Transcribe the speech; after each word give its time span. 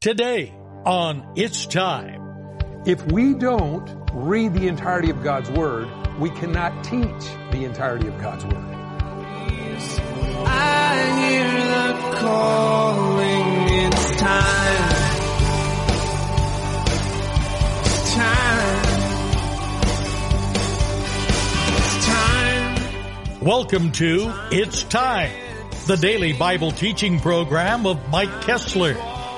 Today 0.00 0.54
on 0.86 1.34
It's 1.36 1.66
Time. 1.66 2.22
If 2.86 3.04
we 3.12 3.34
don't 3.34 3.86
read 4.14 4.54
the 4.54 4.66
entirety 4.66 5.10
of 5.10 5.22
God's 5.22 5.50
Word, 5.50 5.90
we 6.18 6.30
cannot 6.30 6.84
teach 6.84 7.04
the 7.52 7.66
entirety 7.66 8.08
of 8.08 8.18
God's 8.18 8.46
Word. 8.46 8.64
I 10.46 10.96
hear 11.20 11.44
the 11.52 12.16
calling, 12.16 13.44
it's 13.84 14.16
time. 14.16 14.90
It's 17.84 18.14
time. 18.14 18.80
It's 21.76 22.06
time. 22.06 23.40
Welcome 23.42 23.92
to 23.92 24.32
It's 24.50 24.82
Time, 24.84 25.30
the 25.86 25.98
daily 25.98 26.32
Bible 26.32 26.70
teaching 26.70 27.20
program 27.20 27.84
of 27.84 28.08
Mike 28.08 28.40
Kessler, 28.40 28.96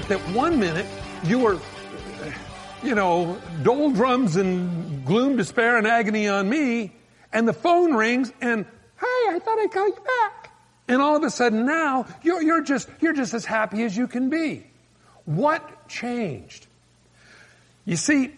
It 0.00 0.08
that 0.08 0.20
one 0.34 0.58
minute 0.58 0.86
you 1.24 1.38
were, 1.38 1.58
you 2.82 2.94
know, 2.94 3.38
doldrums 3.62 4.36
and 4.36 5.04
gloom, 5.04 5.36
despair, 5.36 5.76
and 5.76 5.86
agony 5.86 6.28
on 6.28 6.48
me, 6.48 6.92
and 7.32 7.46
the 7.46 7.52
phone 7.52 7.94
rings 7.94 8.32
and, 8.40 8.64
hey, 8.64 9.06
I 9.28 9.38
thought 9.44 9.58
I'd 9.58 9.70
call 9.70 9.88
you 9.88 9.94
back. 9.94 10.52
And 10.88 11.00
all 11.00 11.16
of 11.16 11.22
a 11.22 11.30
sudden 11.30 11.66
now, 11.66 12.06
you're, 12.22 12.42
you're 12.42 12.62
just, 12.62 12.88
you're 13.00 13.12
just 13.12 13.34
as 13.34 13.44
happy 13.44 13.82
as 13.84 13.96
you 13.96 14.08
can 14.08 14.30
be. 14.30 14.66
What 15.24 15.88
changed? 15.88 16.66
You 17.84 17.96
see, 17.96 18.32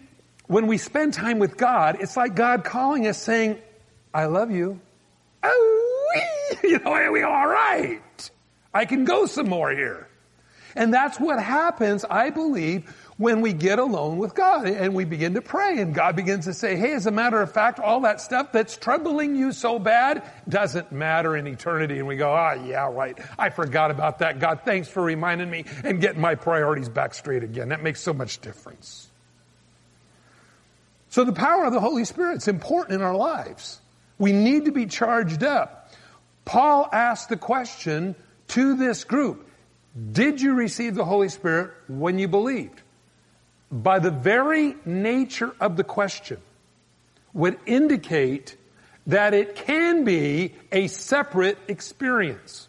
when 0.47 0.67
we 0.67 0.77
spend 0.77 1.13
time 1.13 1.39
with 1.39 1.57
God, 1.57 1.97
it's 1.99 2.17
like 2.17 2.35
God 2.35 2.63
calling 2.63 3.07
us 3.07 3.17
saying, 3.17 3.59
I 4.13 4.25
love 4.25 4.51
you. 4.51 4.79
Oh, 5.41 6.15
you 6.63 6.79
know, 6.79 6.93
are 6.93 7.11
we 7.11 7.23
all 7.23 7.47
right. 7.47 8.01
I 8.73 8.85
can 8.85 9.05
go 9.05 9.25
some 9.25 9.49
more 9.49 9.71
here. 9.71 10.07
And 10.75 10.93
that's 10.93 11.19
what 11.19 11.41
happens, 11.41 12.03
I 12.09 12.29
believe, 12.29 12.89
when 13.17 13.41
we 13.41 13.53
get 13.53 13.77
alone 13.77 14.17
with 14.17 14.33
God 14.33 14.67
and 14.67 14.95
we 14.95 15.05
begin 15.05 15.35
to 15.35 15.41
pray 15.41 15.79
and 15.79 15.93
God 15.93 16.15
begins 16.15 16.45
to 16.45 16.53
say, 16.53 16.75
hey, 16.75 16.93
as 16.93 17.05
a 17.05 17.11
matter 17.11 17.41
of 17.41 17.51
fact, 17.51 17.79
all 17.79 18.01
that 18.01 18.21
stuff 18.21 18.51
that's 18.51 18.75
troubling 18.75 19.35
you 19.35 19.51
so 19.51 19.77
bad 19.77 20.23
doesn't 20.49 20.91
matter 20.91 21.37
in 21.37 21.45
eternity. 21.45 21.99
And 21.99 22.07
we 22.07 22.15
go, 22.15 22.33
ah, 22.33 22.53
yeah, 22.53 22.91
right. 22.91 23.17
I 23.37 23.49
forgot 23.49 23.91
about 23.91 24.19
that. 24.19 24.39
God, 24.39 24.61
thanks 24.65 24.87
for 24.87 25.03
reminding 25.03 25.49
me 25.49 25.65
and 25.83 26.01
getting 26.01 26.21
my 26.21 26.35
priorities 26.35 26.89
back 26.89 27.13
straight 27.13 27.43
again. 27.43 27.69
That 27.69 27.83
makes 27.83 28.01
so 28.01 28.13
much 28.13 28.41
difference. 28.41 29.09
So 31.09 31.23
the 31.23 31.33
power 31.33 31.65
of 31.65 31.73
the 31.73 31.79
Holy 31.79 32.05
Spirit 32.05 32.37
is 32.37 32.47
important 32.47 32.95
in 32.95 33.01
our 33.03 33.15
lives. 33.15 33.79
We 34.17 34.31
need 34.31 34.65
to 34.65 34.71
be 34.71 34.87
charged 34.87 35.43
up. 35.43 35.91
Paul 36.45 36.89
asked 36.91 37.29
the 37.29 37.37
question 37.37 38.15
to 38.49 38.75
this 38.75 39.03
group, 39.03 39.47
did 40.11 40.41
you 40.41 40.55
receive 40.55 40.95
the 40.95 41.05
Holy 41.05 41.29
Spirit 41.29 41.71
when 41.87 42.17
you 42.17 42.27
believed? 42.27 42.81
By 43.71 43.99
the 43.99 44.11
very 44.11 44.75
nature 44.85 45.53
of 45.59 45.77
the 45.77 45.83
question 45.83 46.39
would 47.33 47.59
indicate 47.65 48.55
that 49.07 49.33
it 49.33 49.55
can 49.55 50.03
be 50.03 50.53
a 50.71 50.87
separate 50.87 51.57
experience. 51.67 52.67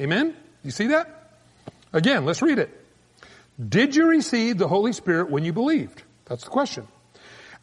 Amen? 0.00 0.34
You 0.64 0.70
see 0.70 0.88
that? 0.88 1.34
Again, 1.92 2.24
let's 2.24 2.42
read 2.42 2.58
it. 2.58 2.70
Did 3.68 3.94
you 3.94 4.06
receive 4.06 4.58
the 4.58 4.68
Holy 4.68 4.92
Spirit 4.92 5.30
when 5.30 5.44
you 5.44 5.52
believed? 5.52 6.02
That's 6.24 6.44
the 6.44 6.50
question. 6.50 6.88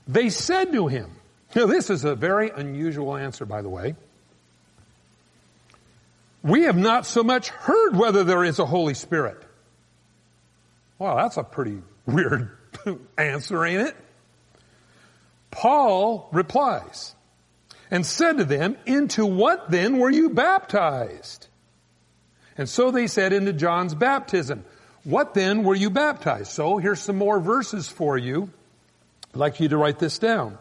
They 0.07 0.29
said 0.29 0.71
to 0.73 0.87
him, 0.87 1.11
now 1.55 1.65
this 1.65 1.89
is 1.89 2.05
a 2.05 2.15
very 2.15 2.49
unusual 2.49 3.15
answer, 3.15 3.45
by 3.45 3.61
the 3.61 3.69
way. 3.69 3.95
We 6.43 6.63
have 6.63 6.77
not 6.77 7.05
so 7.05 7.23
much 7.23 7.49
heard 7.49 7.95
whether 7.95 8.23
there 8.23 8.43
is 8.43 8.59
a 8.59 8.65
Holy 8.65 8.93
Spirit. 8.93 9.41
Wow, 10.97 11.17
that's 11.17 11.37
a 11.37 11.43
pretty 11.43 11.81
weird 12.05 12.51
answer, 13.17 13.65
ain't 13.65 13.89
it? 13.89 13.95
Paul 15.51 16.29
replies 16.31 17.15
and 17.91 18.05
said 18.05 18.37
to 18.37 18.45
them, 18.45 18.77
into 18.85 19.25
what 19.25 19.71
then 19.71 19.97
were 19.97 20.11
you 20.11 20.29
baptized? 20.29 21.47
And 22.57 22.69
so 22.69 22.91
they 22.91 23.07
said 23.07 23.33
into 23.33 23.53
John's 23.53 23.95
baptism. 23.95 24.65
What 25.03 25.33
then 25.33 25.63
were 25.63 25.75
you 25.75 25.89
baptized? 25.89 26.51
So 26.51 26.77
here's 26.77 26.99
some 26.99 27.17
more 27.17 27.39
verses 27.39 27.87
for 27.87 28.17
you. 28.17 28.49
I'd 29.33 29.39
like 29.39 29.59
you 29.59 29.69
to 29.69 29.77
write 29.77 29.99
this 29.99 30.19
down. 30.19 30.57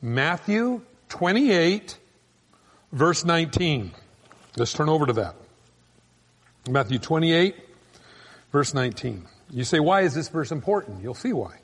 Matthew 0.00 0.82
28 1.08 1.98
verse 2.92 3.24
19. 3.24 3.92
Let's 4.60 4.74
turn 4.74 4.90
over 4.90 5.06
to 5.06 5.14
that. 5.14 5.36
Matthew 6.68 6.98
28 6.98 7.56
verse 8.52 8.74
19. 8.74 9.26
You 9.50 9.64
say, 9.64 9.80
why 9.80 10.02
is 10.02 10.12
this 10.12 10.28
verse 10.28 10.52
important? 10.52 11.02
You'll 11.02 11.14
see 11.14 11.32
why. 11.32 11.56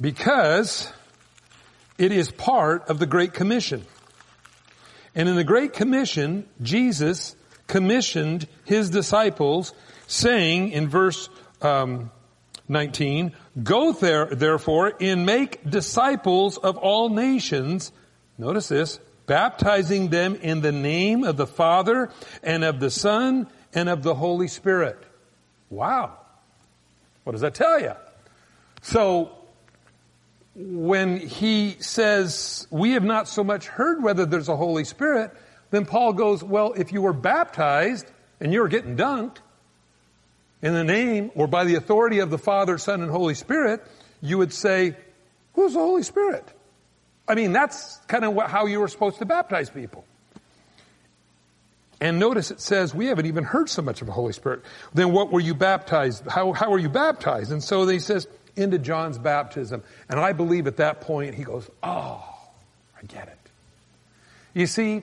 Because 0.00 0.90
it 1.98 2.10
is 2.10 2.30
part 2.30 2.88
of 2.88 2.98
the 2.98 3.04
Great 3.04 3.34
Commission. 3.34 3.84
And 5.14 5.28
in 5.28 5.36
the 5.36 5.44
Great 5.44 5.74
Commission, 5.74 6.48
Jesus 6.62 7.36
commissioned 7.66 8.48
his 8.64 8.88
disciples 8.88 9.74
saying 10.06 10.70
in 10.70 10.88
verse 10.88 11.28
um, 11.60 12.10
19, 12.68 13.32
Go 13.62 13.92
there, 13.92 14.24
therefore, 14.24 14.94
and 14.98 15.26
make 15.26 15.68
disciples 15.68 16.56
of 16.56 16.78
all 16.78 17.10
nations. 17.10 17.92
Notice 18.38 18.68
this, 18.68 18.98
baptizing 19.26 20.08
them 20.08 20.36
in 20.36 20.60
the 20.60 20.72
name 20.72 21.24
of 21.24 21.36
the 21.36 21.46
Father 21.46 22.10
and 22.42 22.64
of 22.64 22.80
the 22.80 22.90
Son 22.90 23.46
and 23.74 23.88
of 23.88 24.02
the 24.02 24.14
Holy 24.14 24.48
Spirit. 24.48 24.98
Wow. 25.70 26.18
What 27.24 27.32
does 27.32 27.42
that 27.42 27.54
tell 27.54 27.80
you? 27.80 27.94
So, 28.82 29.30
when 30.54 31.18
he 31.18 31.76
says, 31.80 32.66
we 32.70 32.92
have 32.92 33.04
not 33.04 33.28
so 33.28 33.42
much 33.42 33.66
heard 33.66 34.02
whether 34.02 34.26
there's 34.26 34.48
a 34.48 34.56
Holy 34.56 34.84
Spirit, 34.84 35.30
then 35.70 35.86
Paul 35.86 36.12
goes, 36.12 36.44
well, 36.44 36.74
if 36.74 36.92
you 36.92 37.00
were 37.00 37.14
baptized 37.14 38.06
and 38.40 38.52
you 38.52 38.60
were 38.60 38.68
getting 38.68 38.96
dunked 38.96 39.38
in 40.60 40.74
the 40.74 40.84
name 40.84 41.30
or 41.34 41.46
by 41.46 41.64
the 41.64 41.76
authority 41.76 42.18
of 42.18 42.28
the 42.28 42.38
Father, 42.38 42.76
Son, 42.76 43.00
and 43.00 43.10
Holy 43.10 43.34
Spirit, 43.34 43.82
you 44.20 44.36
would 44.38 44.52
say, 44.52 44.94
who's 45.54 45.72
the 45.72 45.78
Holy 45.78 46.02
Spirit? 46.02 46.46
I 47.28 47.34
mean, 47.34 47.52
that's 47.52 47.96
kind 48.08 48.24
of 48.24 48.50
how 48.50 48.66
you 48.66 48.80
were 48.80 48.88
supposed 48.88 49.18
to 49.18 49.24
baptize 49.24 49.70
people. 49.70 50.04
And 52.00 52.18
notice 52.18 52.50
it 52.50 52.60
says, 52.60 52.92
we 52.92 53.06
haven't 53.06 53.26
even 53.26 53.44
heard 53.44 53.68
so 53.68 53.80
much 53.80 54.00
of 54.00 54.08
the 54.08 54.12
Holy 54.12 54.32
Spirit. 54.32 54.62
Then 54.92 55.12
what 55.12 55.30
were 55.30 55.40
you 55.40 55.54
baptized? 55.54 56.26
How, 56.26 56.52
how 56.52 56.70
were 56.70 56.78
you 56.78 56.88
baptized? 56.88 57.52
And 57.52 57.62
so 57.62 57.86
he 57.86 58.00
says, 58.00 58.26
into 58.56 58.78
John's 58.78 59.18
baptism. 59.18 59.82
And 60.08 60.18
I 60.18 60.32
believe 60.32 60.66
at 60.66 60.78
that 60.78 61.00
point 61.00 61.34
he 61.34 61.44
goes, 61.44 61.70
oh, 61.82 62.24
I 63.00 63.06
get 63.06 63.28
it. 63.28 63.38
You 64.52 64.66
see, 64.66 65.02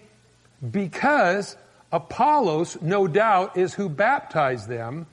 because 0.70 1.56
Apollos, 1.92 2.82
no 2.82 3.08
doubt, 3.08 3.58
is 3.58 3.74
who 3.74 3.90
baptized 3.90 4.68
them, 4.68 5.08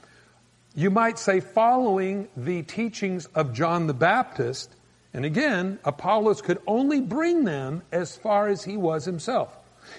you 0.74 0.90
might 0.90 1.18
say 1.18 1.40
following 1.40 2.28
the 2.36 2.62
teachings 2.62 3.26
of 3.26 3.54
John 3.54 3.86
the 3.86 3.94
Baptist, 3.94 4.70
and 5.16 5.24
again, 5.24 5.78
Apollos 5.82 6.42
could 6.42 6.58
only 6.66 7.00
bring 7.00 7.44
them 7.44 7.82
as 7.90 8.14
far 8.14 8.48
as 8.48 8.62
he 8.62 8.76
was 8.76 9.06
himself. 9.06 9.48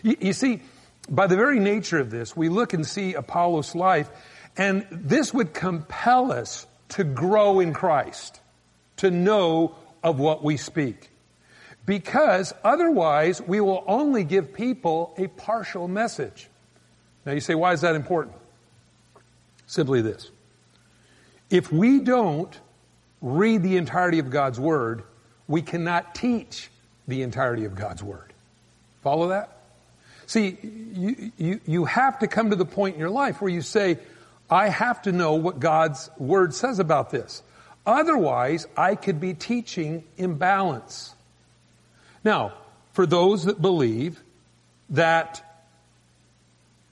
You, 0.03 0.15
you 0.19 0.31
see, 0.31 0.61
by 1.09 1.25
the 1.25 1.35
very 1.35 1.59
nature 1.59 1.97
of 1.97 2.11
this, 2.11 2.37
we 2.37 2.49
look 2.49 2.73
and 2.73 2.85
see 2.85 3.15
Apollos' 3.15 3.73
life, 3.73 4.11
and 4.55 4.85
this 4.91 5.33
would 5.33 5.55
compel 5.55 6.31
us 6.31 6.67
to 6.89 7.03
grow 7.03 7.59
in 7.59 7.73
Christ, 7.73 8.39
to 8.97 9.09
know 9.09 9.75
of 10.03 10.19
what 10.19 10.43
we 10.43 10.55
speak. 10.55 11.09
Because 11.87 12.53
otherwise, 12.63 13.41
we 13.41 13.59
will 13.59 13.83
only 13.87 14.23
give 14.23 14.53
people 14.53 15.15
a 15.17 15.25
partial 15.29 15.87
message. 15.87 16.47
Now 17.25 17.31
you 17.31 17.39
say, 17.39 17.55
why 17.55 17.73
is 17.73 17.81
that 17.81 17.95
important? 17.95 18.35
Simply 19.65 20.03
this. 20.03 20.29
If 21.49 21.71
we 21.71 22.01
don't 22.01 22.55
read 23.21 23.63
the 23.63 23.77
entirety 23.77 24.19
of 24.19 24.29
God's 24.29 24.59
Word, 24.59 25.03
we 25.47 25.61
cannot 25.61 26.15
teach 26.15 26.69
the 27.07 27.21
entirety 27.21 27.65
of 27.65 27.75
God's 27.75 28.03
Word. 28.03 28.33
Follow 29.01 29.29
that? 29.29 29.57
See, 30.25 30.57
you, 30.61 31.31
you, 31.37 31.59
you 31.65 31.85
have 31.85 32.19
to 32.19 32.27
come 32.27 32.49
to 32.49 32.55
the 32.55 32.65
point 32.65 32.95
in 32.95 32.99
your 32.99 33.09
life 33.09 33.41
where 33.41 33.49
you 33.49 33.61
say, 33.61 33.97
I 34.49 34.69
have 34.69 35.01
to 35.03 35.11
know 35.11 35.35
what 35.35 35.59
God's 35.59 36.09
Word 36.17 36.53
says 36.53 36.79
about 36.79 37.09
this. 37.09 37.41
Otherwise, 37.85 38.67
I 38.75 38.95
could 38.95 39.21
be 39.21 39.33
teaching 39.33 40.03
imbalance. 40.17 41.13
Now, 42.23 42.53
for 42.91 43.05
those 43.05 43.45
that 43.45 43.61
believe 43.61 44.21
that 44.89 45.41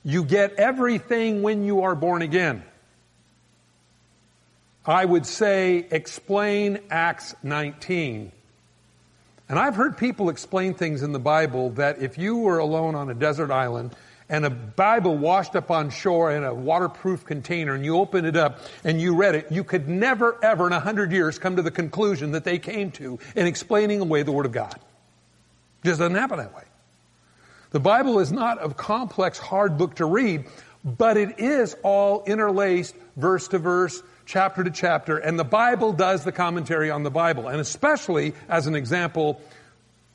you 0.05 0.23
get 0.23 0.53
everything 0.55 1.41
when 1.41 1.65
you 1.65 1.81
are 1.81 1.95
born 1.95 2.21
again, 2.21 2.63
I 4.87 5.03
would 5.03 5.25
say 5.25 5.87
explain 5.89 6.79
Acts 6.91 7.35
19. 7.41 8.31
And 9.49 9.59
I've 9.59 9.75
heard 9.75 9.97
people 9.97 10.29
explain 10.29 10.73
things 10.75 11.01
in 11.01 11.11
the 11.11 11.19
Bible 11.19 11.71
that 11.71 12.01
if 12.01 12.17
you 12.17 12.37
were 12.37 12.59
alone 12.59 12.93
on 12.93 13.09
a 13.09 13.15
desert 13.15 13.51
island 13.51 13.95
and 14.29 14.45
a 14.45 14.49
Bible 14.49 15.17
washed 15.17 15.55
up 15.55 15.71
on 15.71 15.89
shore 15.89 16.31
in 16.31 16.43
a 16.43 16.53
waterproof 16.53 17.25
container 17.25 17.73
and 17.73 17.83
you 17.83 17.97
opened 17.97 18.27
it 18.27 18.35
up 18.35 18.59
and 18.83 19.01
you 19.01 19.15
read 19.15 19.35
it, 19.35 19.51
you 19.51 19.63
could 19.63 19.87
never 19.87 20.37
ever 20.43 20.67
in 20.67 20.73
a 20.73 20.79
hundred 20.79 21.11
years 21.11 21.39
come 21.39 21.55
to 21.55 21.61
the 21.61 21.71
conclusion 21.71 22.31
that 22.31 22.43
they 22.43 22.59
came 22.59 22.91
to 22.91 23.19
in 23.35 23.47
explaining 23.47 24.01
away 24.01 24.21
the 24.21 24.31
Word 24.31 24.45
of 24.45 24.51
God. 24.51 24.75
It 25.83 25.87
just 25.87 25.99
doesn't 25.99 26.15
happen 26.15 26.37
that 26.37 26.55
way. 26.55 26.63
The 27.71 27.79
Bible 27.79 28.19
is 28.19 28.31
not 28.31 28.63
a 28.63 28.69
complex, 28.69 29.37
hard 29.37 29.77
book 29.77 29.95
to 29.95 30.05
read, 30.05 30.45
but 30.83 31.17
it 31.17 31.39
is 31.39 31.75
all 31.83 32.23
interlaced 32.25 32.95
verse 33.15 33.47
to 33.49 33.59
verse, 33.59 34.01
chapter 34.25 34.63
to 34.63 34.71
chapter, 34.71 35.17
and 35.17 35.37
the 35.37 35.43
Bible 35.45 35.93
does 35.93 36.23
the 36.23 36.31
commentary 36.31 36.89
on 36.89 37.03
the 37.03 37.11
Bible. 37.11 37.47
And 37.47 37.59
especially, 37.59 38.33
as 38.49 38.67
an 38.67 38.75
example, 38.75 39.41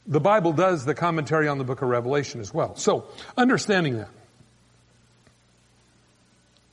the 0.07 0.21
Bible 0.21 0.53
does 0.53 0.85
the 0.85 0.95
commentary 0.95 1.49
on 1.49 1.59
the 1.59 1.65
book 1.65 1.83
of 1.83 1.89
Revelation 1.89 2.41
as 2.41 2.53
well. 2.53 2.77
So, 2.77 3.07
understanding 3.37 3.99
that. 3.99 4.09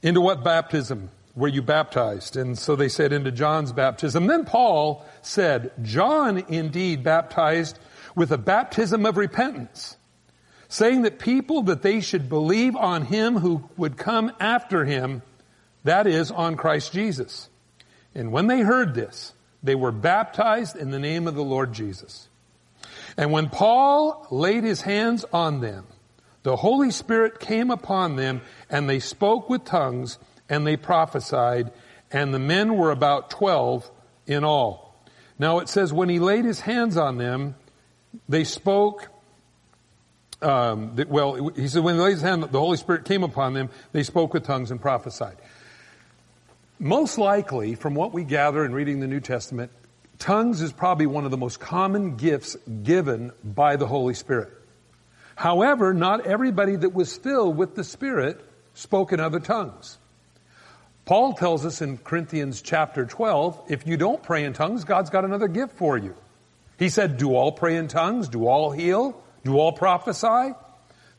Into 0.02 0.22
what 0.22 0.44
baptism 0.44 1.10
were 1.36 1.48
you 1.48 1.62
baptized? 1.62 2.36
And 2.36 2.58
so 2.58 2.76
they 2.76 2.90
said 2.90 3.14
into 3.14 3.32
John's 3.32 3.72
baptism. 3.72 4.28
Then 4.28 4.46
Paul 4.46 5.06
said, 5.22 5.72
John 5.82 6.44
indeed 6.48 7.04
baptized 7.04 7.78
with 8.16 8.32
a 8.32 8.38
baptism 8.38 9.06
of 9.06 9.18
repentance, 9.18 9.96
saying 10.68 11.04
that 11.04 11.20
people 11.20 11.64
that 11.64 11.84
they 11.84 12.02
should 12.02 12.28
believe 12.30 12.76
on 12.76 13.04
him 13.04 13.38
who 13.38 13.70
would 13.78 13.98
come 13.98 14.32
after 14.40 14.86
him, 14.86 15.22
that 15.88 16.08
is, 16.08 16.32
on 16.32 16.56
Christ 16.56 16.94
Jesus. 16.94 17.50
And 18.16 18.32
when 18.32 18.48
they 18.48 18.62
heard 18.62 18.94
this, 18.94 19.34
they 19.64 19.76
were 19.76 19.92
baptized 19.92 20.76
in 20.76 20.92
the 20.92 21.00
name 21.00 21.28
of 21.28 21.36
the 21.36 21.44
Lord 21.44 21.74
Jesus. 21.74 22.30
And 23.18 23.32
when 23.32 23.50
Paul 23.50 24.28
laid 24.30 24.64
his 24.64 24.82
hands 24.82 25.26
on 25.34 25.62
them, 25.62 25.86
the 26.44 26.56
Holy 26.56 26.92
Spirit 26.92 27.40
came 27.40 27.72
upon 27.72 28.16
them 28.16 28.42
and 28.70 28.90
they 28.90 29.00
spoke 29.00 29.50
with 29.50 29.66
tongues 29.66 30.18
and 30.48 30.66
they 30.66 30.78
prophesied 30.78 31.72
and 32.12 32.34
the 32.34 32.40
men 32.40 32.78
were 32.78 32.92
about 32.92 33.30
12 33.30 33.90
in 34.28 34.44
all. 34.44 34.96
Now 35.40 35.60
it 35.60 35.68
says 35.68 35.92
when 35.92 36.10
he 36.10 36.20
laid 36.20 36.46
his 36.46 36.62
hands 36.62 36.96
on 36.96 37.18
them, 37.18 37.56
they 38.30 38.44
spoke 38.44 39.10
um, 40.40 40.96
well, 41.10 41.50
he 41.56 41.68
said 41.68 41.84
when 41.84 41.96
he 41.96 42.02
laid 42.02 42.12
his 42.12 42.22
hand, 42.22 42.44
the 42.44 42.60
Holy 42.60 42.78
Spirit 42.78 43.06
came 43.06 43.24
upon 43.24 43.54
them. 43.54 43.70
They 43.92 44.04
spoke 44.04 44.36
with 44.36 44.44
tongues 44.44 44.70
and 44.70 44.80
prophesied. 44.80 45.38
Most 46.80 47.18
likely, 47.18 47.76
from 47.76 47.96
what 47.96 48.14
we 48.14 48.24
gather 48.24 48.64
in 48.64 48.74
reading 48.74 49.00
the 49.00 49.08
New 49.08 49.20
Testament, 49.20 49.72
Tongues 50.20 50.62
is 50.62 50.72
probably 50.72 51.06
one 51.06 51.26
of 51.26 51.32
the 51.32 51.38
most 51.38 51.60
common 51.60 52.16
gifts 52.16 52.56
given 52.84 53.32
by 53.44 53.76
the 53.76 53.86
Holy 53.86 54.14
Spirit. 54.14 54.50
However, 55.36 55.94
not 55.94 56.26
everybody 56.26 56.76
that 56.76 56.94
was 56.94 57.16
filled 57.16 57.56
with 57.56 57.76
the 57.76 57.84
Spirit 57.84 58.44
spoke 58.74 59.14
in 59.14 59.20
other 59.20 59.40
tongues. 59.40 59.98
Paul 61.06 61.34
tells 61.34 61.66
us 61.66 61.82
in 61.82 62.00
Corinthians 62.00 62.62
chapter 62.62 63.06
12, 63.06 63.62
if 63.70 63.86
you 63.86 63.96
don't 63.96 64.22
pray 64.22 64.44
in 64.44 64.54
tongues, 64.54 64.84
God's 64.84 65.10
got 65.10 65.24
another 65.24 65.48
gift 65.48 65.78
for 65.78 65.98
you. 65.98 66.16
He 66.80 66.90
said, 66.90 67.18
do 67.18 67.36
all 67.36 67.52
pray 67.52 67.78
in 67.78 67.88
tongues? 67.88 68.28
Do 68.28 68.48
all 68.48 68.72
heal? 68.72 69.22
Do 69.44 69.58
all 69.58 69.72
prophesy? 69.72 70.54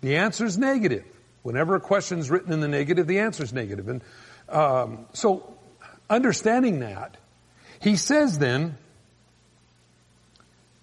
The 0.01 0.17
answer 0.17 0.45
is 0.45 0.59
negative. 0.59 1.05
Whenever 1.43 1.77
a 1.77 1.81
question 1.81 2.19
is 2.19 2.31
written 2.31 2.53
in 2.53 2.61
the 2.61 2.69
negative, 2.69 3.07
the 3.07 3.21
answer 3.21 3.45
is 3.45 3.53
negative. 3.53 3.89
And 3.89 4.03
um, 4.49 5.07
so, 5.13 5.55
understanding 6.09 6.81
that, 6.81 7.17
he 7.81 7.97
says 7.97 8.39
then, 8.39 8.77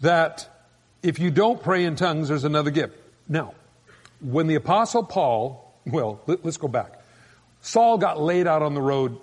that 0.01 0.47
if 1.01 1.19
you 1.19 1.31
don't 1.31 1.61
pray 1.61 1.85
in 1.85 1.95
tongues, 1.95 2.29
there's 2.29 2.43
another 2.43 2.71
gift. 2.71 2.95
Now, 3.27 3.53
when 4.21 4.47
the 4.47 4.55
apostle 4.55 5.03
Paul, 5.03 5.73
well, 5.85 6.21
let, 6.27 6.45
us 6.45 6.57
go 6.57 6.67
back. 6.67 6.93
Saul 7.61 7.97
got 7.97 8.19
laid 8.19 8.47
out 8.47 8.61
on 8.61 8.73
the 8.73 8.81
road 8.81 9.19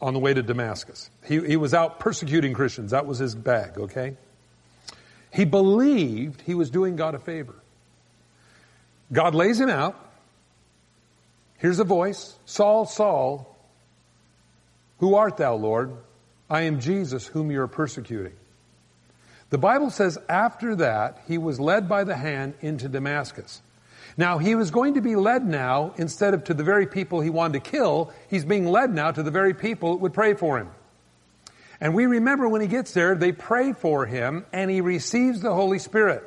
on 0.00 0.12
the 0.12 0.20
way 0.20 0.34
to 0.34 0.42
Damascus. 0.42 1.08
He, 1.24 1.40
he 1.40 1.56
was 1.56 1.72
out 1.72 2.00
persecuting 2.00 2.52
Christians. 2.52 2.90
That 2.90 3.06
was 3.06 3.18
his 3.18 3.34
bag, 3.34 3.78
okay? 3.78 4.16
He 5.32 5.44
believed 5.44 6.42
he 6.42 6.54
was 6.54 6.70
doing 6.70 6.96
God 6.96 7.14
a 7.14 7.18
favor. 7.18 7.54
God 9.12 9.34
lays 9.34 9.60
him 9.60 9.70
out. 9.70 10.03
Here's 11.58 11.78
a 11.78 11.84
voice. 11.84 12.34
Saul, 12.44 12.86
Saul, 12.86 13.56
who 14.98 15.14
art 15.14 15.36
thou, 15.36 15.54
Lord? 15.54 15.92
I 16.48 16.62
am 16.62 16.80
Jesus 16.80 17.26
whom 17.26 17.50
you 17.50 17.60
are 17.60 17.68
persecuting. 17.68 18.34
The 19.50 19.58
Bible 19.58 19.90
says 19.90 20.18
after 20.28 20.76
that, 20.76 21.22
he 21.26 21.38
was 21.38 21.60
led 21.60 21.88
by 21.88 22.04
the 22.04 22.16
hand 22.16 22.54
into 22.60 22.88
Damascus. 22.88 23.62
Now, 24.16 24.38
he 24.38 24.54
was 24.54 24.70
going 24.70 24.94
to 24.94 25.00
be 25.00 25.16
led 25.16 25.46
now, 25.46 25.94
instead 25.96 26.34
of 26.34 26.44
to 26.44 26.54
the 26.54 26.62
very 26.62 26.86
people 26.86 27.20
he 27.20 27.30
wanted 27.30 27.64
to 27.64 27.70
kill, 27.70 28.12
he's 28.28 28.44
being 28.44 28.66
led 28.66 28.94
now 28.94 29.10
to 29.10 29.22
the 29.22 29.30
very 29.30 29.54
people 29.54 29.94
that 29.94 30.02
would 30.02 30.12
pray 30.12 30.34
for 30.34 30.58
him. 30.58 30.70
And 31.80 31.94
we 31.94 32.06
remember 32.06 32.48
when 32.48 32.60
he 32.60 32.66
gets 32.66 32.92
there, 32.92 33.14
they 33.14 33.32
pray 33.32 33.72
for 33.72 34.06
him 34.06 34.46
and 34.52 34.70
he 34.70 34.80
receives 34.80 35.40
the 35.40 35.52
Holy 35.52 35.78
Spirit. 35.78 36.24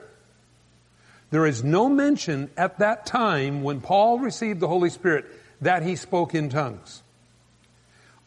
There 1.30 1.46
is 1.46 1.64
no 1.64 1.90
mention 1.90 2.50
at 2.56 2.80
that 2.80 3.06
time 3.06 3.64
when 3.64 3.82
Paul 3.82 4.20
received 4.20 4.60
the 4.60 4.68
Holy 4.68 4.90
Spirit 4.90 5.26
that 5.62 5.84
he 5.84 5.96
spoke 5.96 6.34
in 6.34 6.50
tongues. 6.50 7.04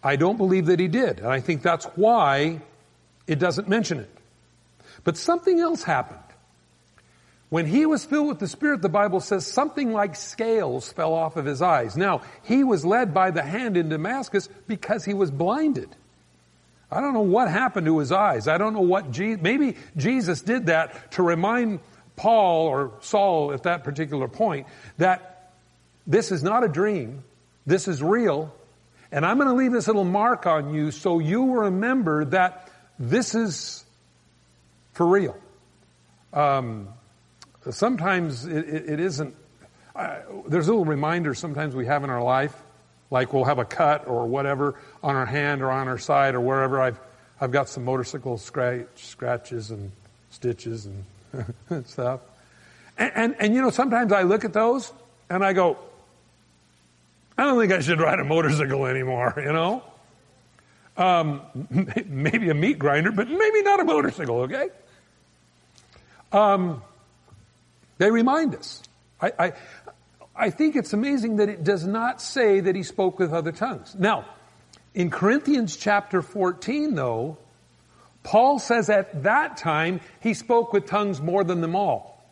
I 0.03 0.17
don't 0.17 0.37
believe 0.37 0.67
that 0.67 0.81
he 0.81 0.89
did, 0.89 1.19
and 1.19 1.29
I 1.29 1.41
think 1.41 1.63
that's 1.63 1.85
why 1.97 2.61
it 3.27 3.39
doesn't 3.39 3.69
mention 3.69 4.01
it. 4.01 4.11
But 5.05 5.17
something 5.17 5.61
else 5.61 5.83
happened. 5.83 6.19
When 7.49 7.67
he 7.67 7.85
was 7.85 8.05
filled 8.05 8.29
with 8.29 8.39
the 8.39 8.47
Spirit, 8.47 8.81
the 8.81 8.89
Bible 8.89 9.21
says 9.21 9.47
something 9.47 9.93
like 9.93 10.15
scales 10.15 10.93
fell 10.93 11.13
off 11.13 11.37
of 11.37 11.45
his 11.45 11.61
eyes. 11.61 11.97
Now, 11.97 12.23
he 12.43 12.63
was 12.63 12.85
led 12.85 13.13
by 13.13 13.33
the 13.33 13.43
hand 13.43 13.77
in 13.77 13.89
Damascus 13.89 14.49
because 14.69 15.05
he 15.05 15.15
was 15.15 15.31
blinded. 15.31 15.89
I 16.93 17.01
don't 17.01 17.13
know 17.13 17.21
what 17.21 17.49
happened 17.49 17.87
to 17.87 17.99
his 17.99 18.13
eyes. 18.13 18.47
I 18.47 18.57
don't 18.57 18.73
know 18.73 18.81
what, 18.81 19.11
Je- 19.11 19.37
maybe 19.37 19.77
Jesus 19.97 20.43
did 20.43 20.67
that 20.67 21.13
to 21.13 21.23
remind 21.23 21.81
Paul 22.21 22.67
or 22.67 22.93
Saul 23.01 23.55
at 23.55 23.63
that 23.63 23.83
particular 23.83 24.29
point 24.29 24.67
that 24.99 25.53
this 26.07 26.31
is 26.31 26.43
not 26.43 26.65
a 26.65 26.69
dream. 26.69 27.25
This 27.65 27.89
is 27.89 28.03
real. 28.03 28.55
And 29.11 29.25
I'm 29.25 29.39
going 29.39 29.49
to 29.49 29.55
leave 29.55 29.73
this 29.73 29.87
little 29.87 30.05
mark 30.05 30.45
on 30.45 30.75
you 30.75 30.91
so 30.91 31.19
you 31.19 31.61
remember 31.61 32.27
that 32.27 32.69
this 32.99 33.35
is 33.35 33.85
for 34.93 35.07
real. 35.07 35.35
Um, 36.35 36.89
sometimes 37.71 38.45
it, 38.45 38.69
it, 38.69 38.91
it 38.91 39.01
isn't. 39.01 39.35
Uh, 39.97 40.19
there's 40.47 40.69
little 40.69 40.85
reminder 40.85 41.35
sometimes 41.35 41.75
we 41.75 41.87
have 41.87 42.05
in 42.05 42.11
our 42.11 42.23
life, 42.23 42.55
like 43.11 43.33
we'll 43.33 43.45
have 43.45 43.59
a 43.59 43.65
cut 43.65 44.07
or 44.07 44.27
whatever 44.27 44.75
on 45.03 45.17
our 45.17 45.25
hand 45.25 45.63
or 45.63 45.71
on 45.71 45.89
our 45.89 45.99
side 45.99 46.35
or 46.35 46.41
wherever. 46.41 46.83
I've 46.83 47.01
I've 47.41 47.51
got 47.51 47.71
some 47.71 47.87
motorcycle 47.87 48.37
scratch, 48.37 48.87
scratches 48.97 49.71
and 49.71 49.91
stitches 50.31 50.85
and 50.85 51.03
stuff. 51.85 52.21
And, 52.99 53.13
and, 53.15 53.37
and 53.39 53.55
you 53.55 53.63
know 53.63 53.71
sometimes 53.71 54.13
I 54.13 54.23
look 54.23 54.45
at 54.45 54.53
those 54.53 54.93
and 55.29 55.45
I 55.45 55.53
go, 55.53 55.79
I 57.39 57.45
don't 57.45 57.59
think 57.59 57.73
I 57.73 57.81
should 57.81 58.01
ride 58.01 58.21
a 58.21 58.25
motorcycle 58.25 58.87
anymore. 58.87 59.35
You 59.37 59.53
know. 59.53 59.83
Um, 60.97 61.41
maybe 62.07 62.51
a 62.51 62.55
meat 62.55 62.79
grinder, 62.79 63.11
but 63.11 63.29
maybe 63.29 63.63
not 63.63 63.81
a 63.81 63.85
motorcycle, 63.85 64.41
okay? 64.41 64.69
Um, 66.31 66.83
they 67.99 68.11
remind 68.11 68.55
us. 68.55 68.83
I, 69.21 69.33
I, 69.39 69.53
I 70.37 70.51
think 70.51 70.77
it's 70.77 70.93
amazing 70.93 71.37
that 71.37 71.49
it 71.49 71.65
does 71.65 71.87
not 71.87 72.21
say 72.21 72.61
that 72.61 72.75
he 72.75 72.83
spoke 72.83 73.19
with 73.19 73.33
other 73.33 73.53
tongues. 73.53 73.95
Now, 73.99 74.27
in 74.95 75.11
Corinthians 75.11 75.77
chapter 75.77 76.23
14 76.23 76.95
though, 76.95 77.39
Paul 78.23 78.59
says 78.59 78.91
at 78.91 79.23
that 79.23 79.57
time 79.57 80.01
he 80.21 80.35
spoke 80.35 80.73
with 80.73 80.87
tongues 80.87 81.21
more 81.21 81.45
than 81.45 81.61
them 81.61 81.75
all. 81.75 82.23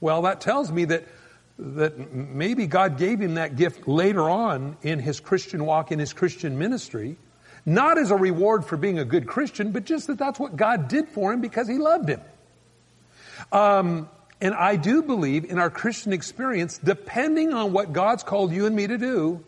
Well, 0.00 0.22
that 0.22 0.40
tells 0.40 0.70
me 0.70 0.84
that 0.86 1.04
that 1.58 2.12
maybe 2.14 2.66
God 2.66 2.98
gave 2.98 3.20
him 3.20 3.34
that 3.34 3.56
gift 3.56 3.88
later 3.88 4.30
on 4.30 4.76
in 4.82 5.00
his 5.00 5.18
Christian 5.18 5.64
walk, 5.64 5.90
in 5.90 5.98
his 5.98 6.12
Christian 6.12 6.56
ministry, 6.56 7.16
not 7.66 7.98
as 7.98 8.10
a 8.10 8.16
reward 8.16 8.64
for 8.64 8.76
being 8.76 8.98
a 8.98 9.04
good 9.04 9.26
Christian, 9.26 9.72
but 9.72 9.84
just 9.84 10.06
that 10.06 10.18
that's 10.18 10.38
what 10.38 10.56
God 10.56 10.88
did 10.88 11.08
for 11.08 11.32
him 11.32 11.40
because 11.40 11.66
he 11.66 11.78
loved 11.78 12.08
him. 12.08 12.20
Um, 13.50 14.08
and 14.40 14.54
I 14.54 14.76
do 14.76 15.02
believe 15.02 15.44
in 15.44 15.58
our 15.58 15.70
Christian 15.70 16.12
experience, 16.12 16.78
depending 16.78 17.52
on 17.52 17.72
what 17.72 17.92
God's 17.92 18.22
called 18.22 18.52
you 18.52 18.66
and 18.66 18.76
me 18.76 18.86
to 18.86 18.96
do, 18.96 19.44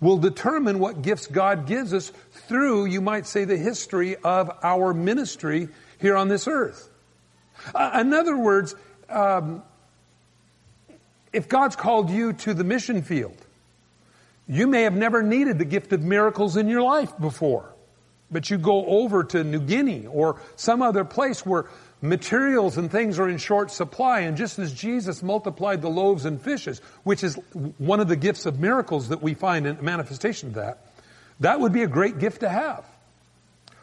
will 0.00 0.16
determine 0.16 0.78
what 0.78 1.02
gifts 1.02 1.26
God 1.26 1.66
gives 1.66 1.92
us 1.92 2.10
through, 2.32 2.86
you 2.86 3.00
might 3.00 3.26
say, 3.26 3.44
the 3.44 3.56
history 3.56 4.16
of 4.16 4.50
our 4.62 4.94
ministry 4.94 5.68
here 6.00 6.16
on 6.16 6.28
this 6.28 6.48
earth. 6.48 6.88
Uh, 7.74 7.98
in 8.00 8.12
other 8.14 8.36
words, 8.36 8.74
um, 9.08 9.62
if 11.32 11.48
God's 11.48 11.76
called 11.76 12.10
you 12.10 12.32
to 12.32 12.54
the 12.54 12.64
mission 12.64 13.02
field, 13.02 13.36
you 14.48 14.66
may 14.66 14.82
have 14.82 14.94
never 14.94 15.22
needed 15.22 15.58
the 15.58 15.64
gift 15.64 15.92
of 15.92 16.02
miracles 16.02 16.56
in 16.56 16.68
your 16.68 16.82
life 16.82 17.12
before, 17.20 17.72
but 18.30 18.50
you 18.50 18.58
go 18.58 18.84
over 18.86 19.22
to 19.22 19.44
New 19.44 19.60
Guinea 19.60 20.06
or 20.06 20.40
some 20.56 20.82
other 20.82 21.04
place 21.04 21.44
where 21.44 21.66
materials 22.02 22.76
and 22.78 22.90
things 22.90 23.18
are 23.18 23.28
in 23.28 23.38
short 23.38 23.70
supply, 23.70 24.20
and 24.20 24.36
just 24.36 24.58
as 24.58 24.72
Jesus 24.72 25.22
multiplied 25.22 25.82
the 25.82 25.90
loaves 25.90 26.24
and 26.24 26.40
fishes, 26.40 26.80
which 27.02 27.22
is 27.22 27.34
one 27.78 28.00
of 28.00 28.08
the 28.08 28.16
gifts 28.16 28.46
of 28.46 28.58
miracles 28.58 29.08
that 29.08 29.22
we 29.22 29.34
find 29.34 29.66
in 29.66 29.78
manifestation 29.82 30.48
of 30.48 30.54
that, 30.54 30.86
that 31.40 31.60
would 31.60 31.72
be 31.72 31.82
a 31.82 31.88
great 31.88 32.18
gift 32.18 32.40
to 32.40 32.48
have. 32.48 32.84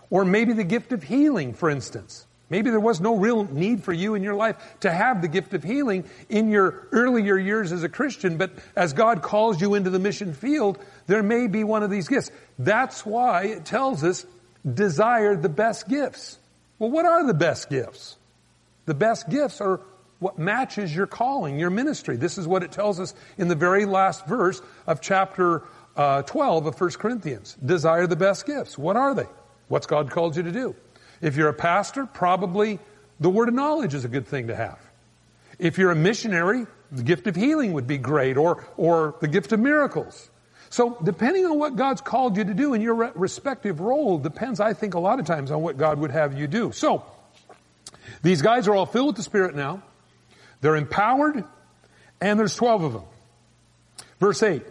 Or 0.10 0.26
maybe 0.26 0.54
the 0.54 0.64
gift 0.64 0.92
of 0.94 1.04
healing, 1.04 1.54
for 1.54 1.70
instance. 1.70 2.26
Maybe 2.50 2.70
there 2.70 2.80
was 2.80 3.02
no 3.02 3.18
real 3.18 3.44
need 3.44 3.84
for 3.84 3.92
you 3.92 4.16
in 4.16 4.24
your 4.24 4.36
life 4.36 4.56
to 4.80 4.90
have 4.90 5.22
the 5.22 5.28
gift 5.28 5.54
of 5.54 5.64
healing 5.64 6.06
in 6.30 6.50
your 6.50 6.88
earlier 6.94 7.38
years 7.38 7.74
as 7.74 7.84
a 7.84 7.90
Christian, 7.90 8.38
but 8.38 8.52
as 8.76 8.94
God 8.94 9.22
calls 9.22 9.60
you 9.60 9.76
into 9.76 9.90
the 9.90 10.00
mission 10.00 10.34
field, 10.34 10.80
there 11.08 11.24
may 11.24 11.48
be 11.48 11.66
one 11.66 11.84
of 11.84 11.90
these 11.90 12.08
gifts. 12.08 12.32
That's 12.58 13.06
why 13.06 13.48
it 13.48 13.66
tells 13.66 14.04
us 14.04 14.26
desire 14.74 15.36
the 15.36 15.50
best 15.50 15.90
gifts. 15.90 16.40
Well, 16.80 16.92
what 16.92 17.06
are 17.06 17.26
the 17.26 17.34
best 17.34 17.70
gifts? 17.70 18.18
The 18.86 18.94
best 18.94 19.30
gifts 19.30 19.62
are 19.62 19.82
what 20.20 20.40
matches 20.40 20.96
your 20.96 21.08
calling, 21.08 21.60
your 21.60 21.70
ministry. 21.70 22.18
This 22.18 22.38
is 22.38 22.48
what 22.48 22.64
it 22.64 22.72
tells 22.72 23.00
us 23.00 23.14
in 23.38 23.48
the 23.48 23.56
very 23.56 23.86
last 23.86 24.26
verse 24.26 24.62
of 24.86 25.02
chapter 25.02 25.64
uh, 25.96 26.22
12 26.24 26.68
of 26.68 26.80
1 26.80 26.90
Corinthians. 26.92 27.56
Desire 27.64 28.08
the 28.08 28.16
best 28.16 28.46
gifts. 28.46 28.78
What 28.78 28.96
are 28.96 29.14
they? 29.14 29.28
What's 29.68 29.86
God 29.86 30.10
called 30.10 30.36
you 30.36 30.44
to 30.44 30.52
do? 30.52 30.76
If 31.22 31.36
you're 31.36 31.50
a 31.50 31.54
pastor, 31.54 32.06
probably 32.06 32.80
the 33.20 33.30
word 33.30 33.48
of 33.48 33.56
knowledge 33.56 33.94
is 33.94 34.06
a 34.06 34.08
good 34.08 34.28
thing 34.28 34.48
to 34.48 34.56
have. 34.56 34.80
If 35.60 35.78
you're 35.78 35.92
a 35.92 35.96
missionary, 35.96 36.68
the 36.92 37.04
gift 37.04 37.28
of 37.28 37.36
healing 37.36 37.74
would 37.74 37.88
be 37.88 37.98
great, 37.98 38.38
or, 38.38 38.66
or 38.78 39.16
the 39.20 39.28
gift 39.28 39.52
of 39.52 39.60
miracles. 39.60 40.30
So 40.70 40.98
depending 41.04 41.46
on 41.46 41.58
what 41.58 41.76
God's 41.76 42.02
called 42.02 42.38
you 42.38 42.44
to 42.44 42.54
do 42.54 42.74
in 42.74 42.82
your 42.82 43.12
respective 43.16 43.80
role 43.80 44.18
depends, 44.18 44.60
I 44.60 44.74
think, 44.74 44.94
a 44.94 45.00
lot 45.00 45.20
of 45.20 45.26
times 45.26 45.52
on 45.52 45.62
what 45.62 45.78
God 45.78 46.00
would 46.00 46.12
have 46.12 46.38
you 46.38 46.48
do. 46.48 46.72
So, 46.72 47.06
these 48.22 48.42
guys 48.42 48.68
are 48.68 48.76
all 48.76 48.86
filled 48.86 49.08
with 49.08 49.16
the 49.18 49.24
Spirit 49.24 49.56
now. 49.56 49.84
They're 50.62 50.76
empowered, 50.76 51.44
and 52.20 52.40
there's 52.40 52.56
12 52.56 52.84
of 52.84 52.94
them. 52.94 53.04
Verse 54.20 54.42
8. 54.42 54.64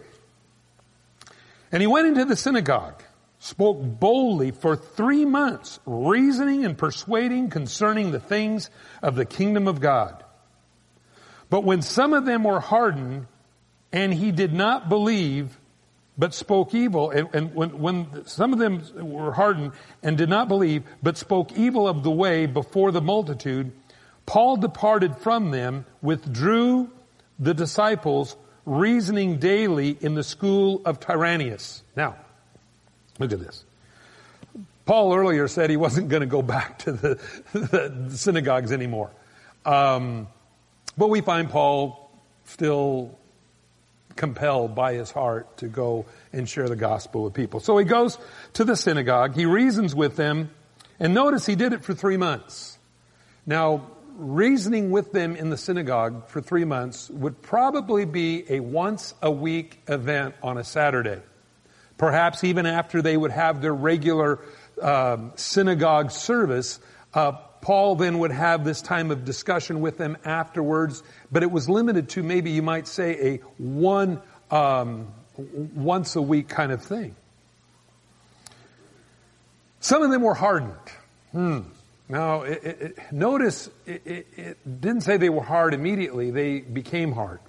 And 1.71 1.81
he 1.81 1.87
went 1.87 2.07
into 2.07 2.25
the 2.25 2.35
synagogue 2.35 3.03
spoke 3.39 3.81
boldly 3.81 4.51
for 4.51 4.75
three 4.75 5.25
months, 5.25 5.79
reasoning 5.85 6.65
and 6.65 6.77
persuading 6.77 7.49
concerning 7.49 8.11
the 8.11 8.19
things 8.19 8.69
of 9.01 9.15
the 9.15 9.25
kingdom 9.25 9.67
of 9.67 9.79
God. 9.79 10.23
But 11.49 11.63
when 11.63 11.81
some 11.81 12.13
of 12.13 12.25
them 12.25 12.43
were 12.43 12.59
hardened, 12.59 13.27
and 13.91 14.13
he 14.13 14.31
did 14.31 14.53
not 14.53 14.89
believe, 14.89 15.57
but 16.17 16.33
spoke 16.33 16.73
evil, 16.73 17.11
and, 17.11 17.29
and 17.33 17.53
when, 17.53 17.79
when 17.79 18.25
some 18.25 18.53
of 18.53 18.59
them 18.59 18.83
were 18.95 19.31
hardened 19.31 19.71
and 20.01 20.17
did 20.17 20.29
not 20.29 20.47
believe, 20.47 20.83
but 21.03 21.17
spoke 21.17 21.51
evil 21.53 21.87
of 21.87 22.03
the 22.03 22.11
way 22.11 22.45
before 22.45 22.91
the 22.91 23.01
multitude, 23.01 23.71
Paul 24.25 24.57
departed 24.57 25.15
from 25.17 25.51
them, 25.51 25.85
withdrew 26.01 26.89
the 27.39 27.53
disciples, 27.53 28.35
reasoning 28.65 29.37
daily 29.37 29.97
in 30.01 30.15
the 30.15 30.23
school 30.23 30.81
of 30.85 30.99
Tyrannius. 30.99 31.83
Now, 31.95 32.15
Look 33.19 33.31
at 33.31 33.39
this. 33.39 33.63
Paul 34.85 35.15
earlier 35.15 35.47
said 35.47 35.69
he 35.69 35.77
wasn't 35.77 36.09
going 36.09 36.21
to 36.21 36.27
go 36.27 36.41
back 36.41 36.79
to 36.79 36.91
the, 36.91 37.21
the 37.53 38.17
synagogues 38.17 38.71
anymore. 38.71 39.11
Um, 39.65 40.27
but 40.97 41.09
we 41.09 41.21
find 41.21 41.49
Paul 41.49 42.09
still 42.45 43.17
compelled 44.17 44.75
by 44.75 44.93
his 44.93 45.11
heart 45.11 45.57
to 45.57 45.67
go 45.67 46.05
and 46.33 46.49
share 46.49 46.67
the 46.67 46.75
gospel 46.75 47.23
with 47.23 47.33
people. 47.33 47.59
So 47.59 47.77
he 47.77 47.85
goes 47.85 48.17
to 48.53 48.63
the 48.63 48.75
synagogue, 48.75 49.35
he 49.35 49.45
reasons 49.45 49.95
with 49.95 50.15
them, 50.15 50.49
and 50.99 51.13
notice 51.13 51.45
he 51.45 51.55
did 51.55 51.73
it 51.73 51.83
for 51.83 51.93
three 51.93 52.17
months. 52.17 52.77
Now, 53.45 53.87
reasoning 54.17 54.89
with 54.89 55.11
them 55.11 55.35
in 55.35 55.49
the 55.49 55.57
synagogue 55.57 56.27
for 56.27 56.41
three 56.41 56.65
months 56.65 57.09
would 57.09 57.41
probably 57.41 58.05
be 58.05 58.43
a 58.49 58.59
once 58.59 59.13
a 59.21 59.31
week 59.31 59.81
event 59.87 60.35
on 60.41 60.57
a 60.57 60.63
Saturday. 60.63 61.21
Perhaps 61.97 62.43
even 62.43 62.65
after 62.65 63.01
they 63.01 63.15
would 63.15 63.31
have 63.31 63.61
their 63.61 63.73
regular 63.73 64.39
um, 64.81 65.33
synagogue 65.35 66.11
service, 66.11 66.79
uh, 67.13 67.33
Paul 67.67 67.97
then 67.97 68.19
would 68.19 68.31
have 68.31 68.63
this 68.63 68.81
time 68.81 69.11
of 69.11 69.25
discussion 69.25 69.81
with 69.81 69.97
them 69.97 70.15
afterwards, 70.23 71.03
but 71.29 71.43
it 71.43 71.51
was 71.51 71.67
limited 71.67 72.07
to 72.11 72.23
maybe 72.23 72.51
you 72.51 72.61
might 72.61 72.87
say 72.87 73.33
a 73.33 73.37
one 73.57 74.21
um, 74.49 75.09
once 75.75 76.15
a 76.15 76.21
week 76.21 76.47
kind 76.47 76.71
of 76.71 76.81
thing. 76.81 77.13
Some 79.81 80.01
of 80.01 80.11
them 80.11 80.21
were 80.21 80.33
hardened. 80.33 80.77
Hmm. 81.33 81.59
Now, 82.07 82.43
it, 82.43 82.63
it, 82.63 82.99
notice 83.11 83.69
it, 83.85 84.27
it, 84.37 84.81
didn't 84.81 85.01
say 85.01 85.17
they 85.17 85.27
were 85.27 85.43
hard 85.43 85.73
immediately; 85.73 86.31
they 86.31 86.61
became 86.61 87.11
hard. 87.11 87.41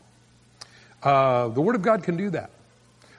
Uh, 1.00 1.46
the 1.46 1.60
Word 1.60 1.76
of 1.76 1.82
God 1.82 2.02
can 2.02 2.16
do 2.16 2.30
that. 2.30 2.50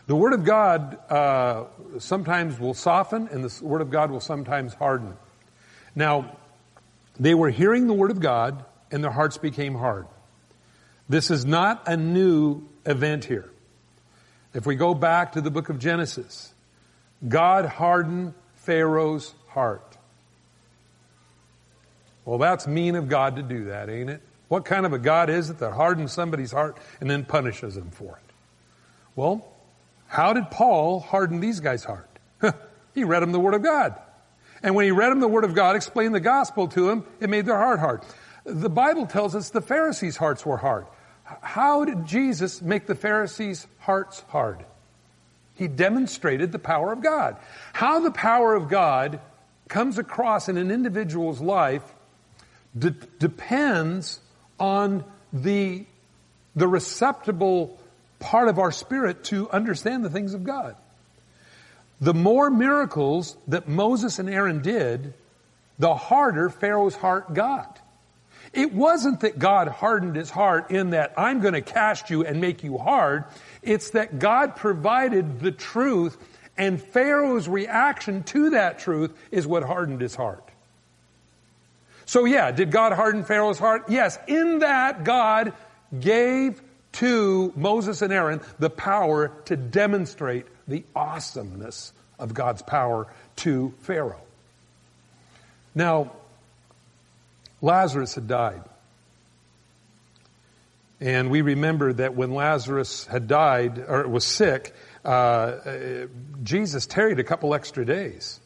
The 0.08 0.18
Word 0.18 0.34
of 0.34 0.44
God 0.44 1.00
uh, 1.10 1.64
sometimes 2.00 2.60
will 2.60 2.74
soften, 2.74 3.30
and 3.30 3.42
the 3.42 3.66
Word 3.66 3.80
of 3.80 3.90
God 3.90 4.12
will 4.12 4.20
sometimes 4.20 4.74
harden. 4.74 5.16
Now, 5.96 6.36
they 7.20 7.34
were 7.34 7.50
hearing 7.50 7.88
the 7.88 7.94
Word 7.94 8.12
of 8.12 8.20
God, 8.20 8.64
and 8.92 9.04
their 9.04 9.12
hearts 9.12 9.38
became 9.38 9.76
hard. 9.76 10.08
This 11.08 11.30
is 11.32 11.46
not 11.46 11.88
a 11.88 11.98
new 11.98 12.64
event 12.86 13.26
here. 13.26 13.50
If 14.54 14.66
we 14.66 14.76
go 14.76 14.94
back 14.94 15.34
to 15.34 15.42
the 15.42 15.52
book 15.52 15.70
of 15.70 15.80
Genesis, 15.80 16.54
God 17.28 17.66
hardened 17.66 18.34
Pharaoh's 18.56 19.34
heart. 19.48 19.98
Well, 22.26 22.38
that's 22.38 22.68
mean 22.68 22.96
of 22.96 23.10
God 23.10 23.36
to 23.36 23.44
do 23.44 23.66
that, 23.66 23.90
ain't 23.90 24.10
it? 24.10 24.22
What 24.48 24.66
kind 24.66 24.86
of 24.86 24.94
a 24.94 25.00
God 25.00 25.30
is 25.30 25.50
it 25.50 25.60
that 25.60 25.74
hardens 25.74 26.12
somebody's 26.12 26.52
heart 26.52 26.78
and 27.00 27.10
then 27.10 27.26
punishes 27.26 27.76
them 27.76 27.92
for 27.92 28.18
it? 28.18 28.34
Well, 29.16 29.46
how 30.08 30.34
did 30.34 30.50
Paul 30.50 31.00
harden 31.00 31.40
these 31.40 31.60
guys' 31.60 31.84
heart? 31.84 32.10
he 32.94 33.04
read 33.04 33.22
them 33.22 33.32
the 33.32 33.40
Word 33.40 33.54
of 33.54 33.64
God. 33.64 33.96
And 34.62 34.76
when 34.76 34.86
he 34.86 34.92
read 34.92 35.10
them 35.10 35.20
the 35.20 35.28
Word 35.28 35.44
of 35.46 35.56
God, 35.56 35.76
explained 35.76 36.14
the 36.14 36.20
gospel 36.20 36.68
to 36.70 36.88
them, 36.88 37.06
it 37.20 37.30
made 37.30 37.46
their 37.46 37.58
heart 37.58 37.80
hard. 37.80 38.02
The 38.46 38.70
Bible 38.70 39.06
tells 39.06 39.36
us 39.36 39.50
the 39.50 39.62
Pharisees' 39.62 40.18
hearts 40.18 40.46
were 40.46 40.58
hard. 40.58 40.86
How 41.42 41.86
did 41.86 42.06
Jesus 42.06 42.62
make 42.62 42.88
the 42.88 42.96
Pharisees' 42.96 43.68
hearts 43.80 44.24
hard? 44.30 44.66
He 45.56 45.68
demonstrated 45.68 46.52
the 46.52 46.60
power 46.60 46.92
of 46.92 47.04
God. 47.04 47.38
How 47.74 48.00
the 48.00 48.12
power 48.12 48.56
of 48.56 48.70
God 48.70 49.20
comes 49.68 49.98
across 49.98 50.50
in 50.50 50.58
an 50.58 50.72
individual's 50.72 51.42
life 51.42 51.84
de- 52.78 52.92
depends 52.92 54.20
on 54.60 55.04
the, 55.32 55.86
the 56.56 56.68
receptible 56.68 57.80
part 58.20 58.48
of 58.48 58.58
our 58.58 58.72
spirit 58.72 59.24
to 59.26 59.50
understand 59.52 60.04
the 60.04 60.10
things 60.10 60.34
of 60.34 60.44
God. 60.44 60.76
The 62.02 62.14
more 62.14 62.50
miracles 62.50 63.36
that 63.48 63.68
Moses 63.68 64.20
and 64.20 64.30
Aaron 64.30 64.62
did, 64.62 65.14
the 65.78 65.96
harder 65.96 66.50
Pharaoh's 66.50 66.96
heart 66.96 67.34
got. 67.34 67.80
It 68.54 68.74
wasn't 68.74 69.22
that 69.22 69.38
God 69.38 69.68
hardened 69.68 70.16
his 70.16 70.30
heart 70.30 70.72
in 70.72 70.92
that 70.92 71.14
I'm 71.18 71.40
going 71.42 71.54
to 71.54 71.62
cast 71.62 72.10
you 72.10 72.26
and 72.26 72.42
make 72.42 72.64
you 72.64 72.78
hard. 72.78 73.26
It's 73.62 73.92
that 73.92 74.18
God 74.18 74.56
provided 74.56 75.40
the 75.40 75.52
truth 75.52 76.18
and 76.58 76.82
Pharaoh's 76.82 77.48
reaction 77.48 78.24
to 78.24 78.52
that 78.52 78.80
truth 78.80 79.16
is 79.32 79.48
what 79.48 79.64
hardened 79.64 80.02
his 80.02 80.14
heart. 80.16 80.44
So 82.06 82.26
yeah, 82.26 82.52
did 82.52 82.72
God 82.72 82.92
harden 82.92 83.24
Pharaoh's 83.24 83.60
heart? 83.60 83.86
Yes. 83.88 84.18
In 84.28 84.60
that 84.60 85.04
God 85.04 85.54
gave 85.98 86.62
to 86.94 87.54
Moses 87.56 88.02
and 88.02 88.12
Aaron 88.12 88.42
the 88.58 88.70
power 88.70 89.32
to 89.46 89.56
demonstrate 89.56 90.48
the 90.70 90.84
awesomeness 90.96 91.92
of 92.18 92.34
God's 92.34 92.62
power 92.62 93.08
to 93.38 93.74
Pharaoh. 93.82 94.22
Now, 95.76 96.12
Lazarus 97.62 98.16
had 98.16 98.28
died. 98.28 98.62
And 101.02 101.30
we 101.30 101.42
remember 101.42 101.94
that 101.94 102.16
when 102.16 102.34
Lazarus 102.34 103.06
had 103.06 103.28
died, 103.28 103.80
or 103.88 104.08
was 104.08 104.26
sick, 104.26 104.76
uh, 105.06 106.08
Jesus 106.44 106.86
tarried 106.86 107.20
a 107.20 107.24
couple 107.24 107.54
extra 107.54 107.86
days. 107.86 108.39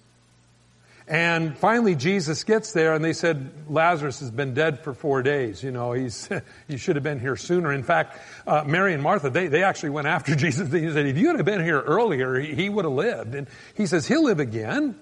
And 1.07 1.57
finally 1.57 1.95
Jesus 1.95 2.43
gets 2.45 2.71
there 2.71 2.93
and 2.93 3.03
they 3.03 3.13
said, 3.13 3.51
Lazarus 3.67 4.21
has 4.21 4.31
been 4.31 4.53
dead 4.53 4.79
for 4.79 4.93
four 4.93 5.21
days. 5.21 5.61
You 5.61 5.71
know, 5.71 5.91
he's, 5.91 6.29
he 6.67 6.77
should 6.77 6.95
have 6.95 7.03
been 7.03 7.19
here 7.19 7.35
sooner. 7.35 7.73
In 7.73 7.83
fact, 7.83 8.19
uh, 8.47 8.63
Mary 8.65 8.93
and 8.93 9.03
Martha, 9.03 9.29
they, 9.29 9.47
they 9.47 9.63
actually 9.63 9.89
went 9.89 10.07
after 10.07 10.35
Jesus. 10.37 10.69
They 10.69 10.89
said, 10.91 11.05
if 11.05 11.17
you 11.17 11.35
had 11.35 11.43
been 11.45 11.63
here 11.63 11.81
earlier, 11.81 12.39
he, 12.39 12.55
he 12.55 12.69
would 12.69 12.85
have 12.85 12.93
lived. 12.93 13.35
And 13.35 13.47
he 13.75 13.85
says, 13.85 14.07
he'll 14.07 14.23
live 14.23 14.39
again. 14.39 14.97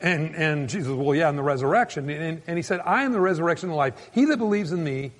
And, 0.00 0.36
and 0.36 0.68
Jesus, 0.68 0.92
well, 0.92 1.14
yeah, 1.14 1.28
in 1.28 1.36
the 1.36 1.42
resurrection. 1.42 2.08
And, 2.10 2.42
and 2.46 2.56
he 2.56 2.62
said, 2.62 2.80
I 2.84 3.04
am 3.04 3.12
the 3.12 3.20
resurrection 3.20 3.70
and 3.70 3.76
life. 3.76 3.94
He 4.12 4.26
that 4.26 4.36
believes 4.36 4.70
in 4.70 4.84
me, 4.84 5.12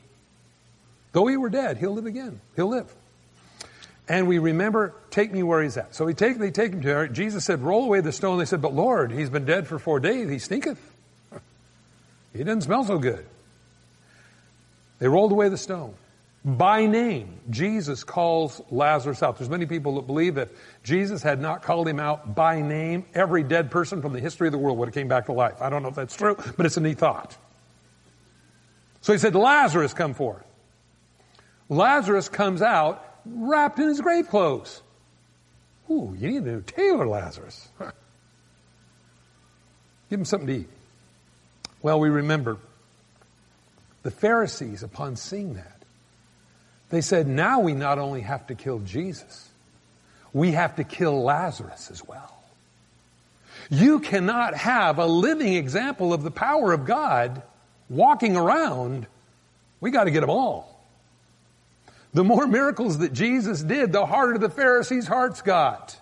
though 1.13 1.27
he 1.27 1.37
were 1.37 1.51
dead, 1.51 1.79
he'll 1.79 1.95
live 1.95 2.07
again. 2.07 2.41
He'll 2.55 2.69
live. 2.69 2.95
And 4.09 4.27
we 4.27 4.39
remember, 4.39 4.95
take 5.11 5.31
me 5.31 5.43
where 5.43 5.63
he's 5.63 5.77
at. 5.77 5.95
So 5.95 6.07
we 6.07 6.15
take, 6.15 6.39
they 6.39 6.51
take 6.51 6.73
him 6.73 6.81
to 6.81 6.89
her. 6.89 7.09
Jesus 7.09 7.45
said, 7.45 7.61
roll 7.61 7.85
away 7.85 8.01
the 8.01 8.13
stone. 8.13 8.39
They 8.39 8.47
said, 8.47 8.63
but 8.63 8.73
Lord, 8.73 9.13
he's 9.13 9.29
been 9.29 9.45
dead 9.45 9.69
for 9.69 9.79
four 9.79 10.01
days. 10.01 10.29
He 10.29 10.39
stinketh. 10.39 10.81
He 12.35 12.45
doesn't 12.45 12.61
smell 12.61 12.85
so 12.85 12.99
good. 12.99 13.27
They 14.99 15.09
rolled 15.09 15.33
away 15.33 15.49
the 15.49 15.57
stone. 15.57 15.95
By 16.45 16.87
name, 16.87 17.41
Jesus 17.51 18.05
calls 18.05 18.61
Lazarus 18.71 19.23
out. 19.23 19.39
There's 19.39 19.51
many 19.51 19.67
people 19.67 19.97
that 19.97 20.07
believe 20.07 20.37
that 20.37 20.51
Jesus 20.85 21.23
had 21.23 21.41
not 21.41 21.63
called 21.63 21.89
him 21.89 21.99
out 21.99 22.35
by 22.35 22.61
name. 22.61 23.07
Every 23.15 23.43
dead 23.43 23.71
person 23.71 24.03
from 24.03 24.13
the 24.13 24.21
history 24.21 24.47
of 24.47 24.53
the 24.53 24.59
world 24.59 24.79
would 24.79 24.89
have 24.89 24.95
came 24.95 25.09
back 25.09 25.27
to 25.27 25.33
life. 25.33 25.61
I 25.61 25.69
don't 25.69 25.83
know 25.83 25.89
if 25.89 25.95
that's 25.95 26.15
true, 26.15 26.37
but 26.57 26.65
it's 26.65 26.77
a 26.77 26.81
neat 26.81 26.99
thought. 26.99 27.37
So 29.01 29.13
he 29.13 29.19
said, 29.19 29.35
Lazarus, 29.35 29.95
come 29.95 30.15
forth. 30.15 30.45
Lazarus 31.69 32.29
comes 32.29 32.63
out 32.63 33.05
wrapped 33.35 33.79
in 33.79 33.89
his 33.89 34.01
grave 34.01 34.29
clothes. 34.29 34.83
Ooh, 35.91 36.15
you 36.19 36.29
need 36.29 36.45
new 36.45 36.61
tailor, 36.63 37.07
Lazarus. 37.07 37.69
Give 40.11 40.21
him 40.21 40.25
something 40.25 40.47
to 40.47 40.55
eat. 40.61 40.69
Well, 41.83 42.01
we 42.01 42.09
remember 42.09 42.59
the 44.03 44.11
Pharisees, 44.11 44.83
upon 44.83 45.17
seeing 45.17 45.55
that, 45.55 45.83
they 46.91 47.01
said, 47.01 47.27
now 47.27 47.61
we 47.61 47.75
not 47.75 47.99
only 47.99 48.23
have 48.23 48.47
to 48.47 48.55
kill 48.55 48.79
Jesus, 48.81 49.49
we 50.33 50.53
have 50.53 50.77
to 50.77 50.85
kill 50.85 51.23
Lazarus 51.23 51.91
as 51.91 52.07
well. 52.07 52.35
You 53.71 54.01
cannot 54.01 54.55
have 54.55 54.99
a 54.99 55.07
living 55.07 55.55
example 55.55 56.13
of 56.13 56.23
the 56.23 56.31
power 56.31 56.73
of 56.73 56.87
God 56.87 57.43
walking 57.91 58.37
around. 58.37 59.07
We 59.81 59.91
got 59.91 60.05
to 60.05 60.11
get 60.11 60.21
them 60.21 60.31
all. 60.31 60.68
The 62.15 62.25
more 62.25 62.47
miracles 62.47 62.99
that 62.99 63.13
Jesus 63.13 63.63
did, 63.63 63.93
the 63.93 64.07
harder 64.07 64.39
the 64.39 64.49
Pharisees' 64.49 65.07
hearts 65.07 65.43
got. 65.43 65.99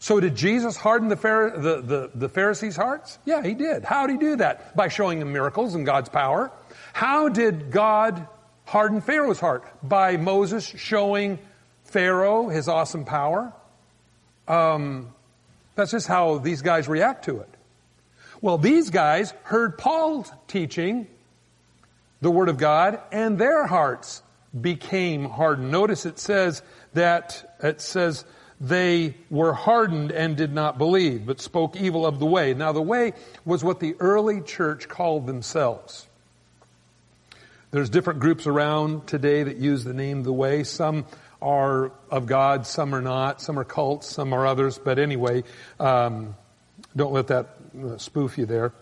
So 0.00 0.20
did 0.20 0.36
Jesus 0.36 0.76
harden 0.76 1.08
the, 1.08 1.16
the, 1.16 1.82
the, 1.82 2.10
the, 2.14 2.28
Pharisees' 2.28 2.76
hearts? 2.76 3.18
Yeah, 3.24 3.42
he 3.42 3.54
did. 3.54 3.84
How 3.84 4.06
did 4.06 4.12
he 4.12 4.18
do 4.18 4.36
that? 4.36 4.76
By 4.76 4.88
showing 4.88 5.18
them 5.18 5.32
miracles 5.32 5.74
and 5.74 5.84
God's 5.84 6.08
power. 6.08 6.52
How 6.92 7.28
did 7.28 7.70
God 7.72 8.26
harden 8.64 9.00
Pharaoh's 9.00 9.40
heart? 9.40 9.64
By 9.82 10.16
Moses 10.16 10.64
showing 10.64 11.38
Pharaoh 11.84 12.48
his 12.48 12.68
awesome 12.68 13.04
power. 13.04 13.52
Um, 14.46 15.12
that's 15.74 15.90
just 15.90 16.06
how 16.06 16.38
these 16.38 16.62
guys 16.62 16.86
react 16.86 17.24
to 17.24 17.40
it. 17.40 17.48
Well, 18.40 18.58
these 18.58 18.90
guys 18.90 19.32
heard 19.42 19.78
Paul's 19.78 20.30
teaching 20.46 21.08
the 22.20 22.30
Word 22.30 22.48
of 22.48 22.56
God 22.56 23.00
and 23.10 23.36
their 23.36 23.66
hearts 23.66 24.22
became 24.58 25.24
hardened. 25.24 25.70
Notice 25.70 26.06
it 26.06 26.18
says 26.18 26.62
that, 26.94 27.56
it 27.62 27.80
says, 27.80 28.24
they 28.60 29.14
were 29.30 29.52
hardened 29.52 30.10
and 30.10 30.36
did 30.36 30.52
not 30.52 30.78
believe, 30.78 31.26
but 31.26 31.40
spoke 31.40 31.76
evil 31.76 32.04
of 32.04 32.18
the 32.18 32.26
way. 32.26 32.54
Now 32.54 32.72
the 32.72 32.82
way 32.82 33.12
was 33.44 33.62
what 33.62 33.78
the 33.78 33.94
early 34.00 34.40
church 34.40 34.88
called 34.88 35.26
themselves. 35.26 36.06
There's 37.70 37.90
different 37.90 38.20
groups 38.20 38.46
around 38.46 39.06
today 39.06 39.42
that 39.42 39.58
use 39.58 39.84
the 39.84 39.94
name 39.94 40.22
the 40.22 40.32
way. 40.32 40.64
Some 40.64 41.04
are 41.40 41.92
of 42.10 42.26
God, 42.26 42.66
some 42.66 42.94
are 42.94 43.02
not. 43.02 43.40
Some 43.40 43.58
are 43.58 43.64
cults, 43.64 44.08
some 44.08 44.32
are 44.32 44.46
others. 44.46 44.78
But 44.78 44.98
anyway, 44.98 45.44
um, 45.78 46.34
don't 46.96 47.12
let 47.12 47.28
that 47.28 47.54
uh, 47.80 47.98
spoof 47.98 48.38
you 48.38 48.46
there. 48.46 48.72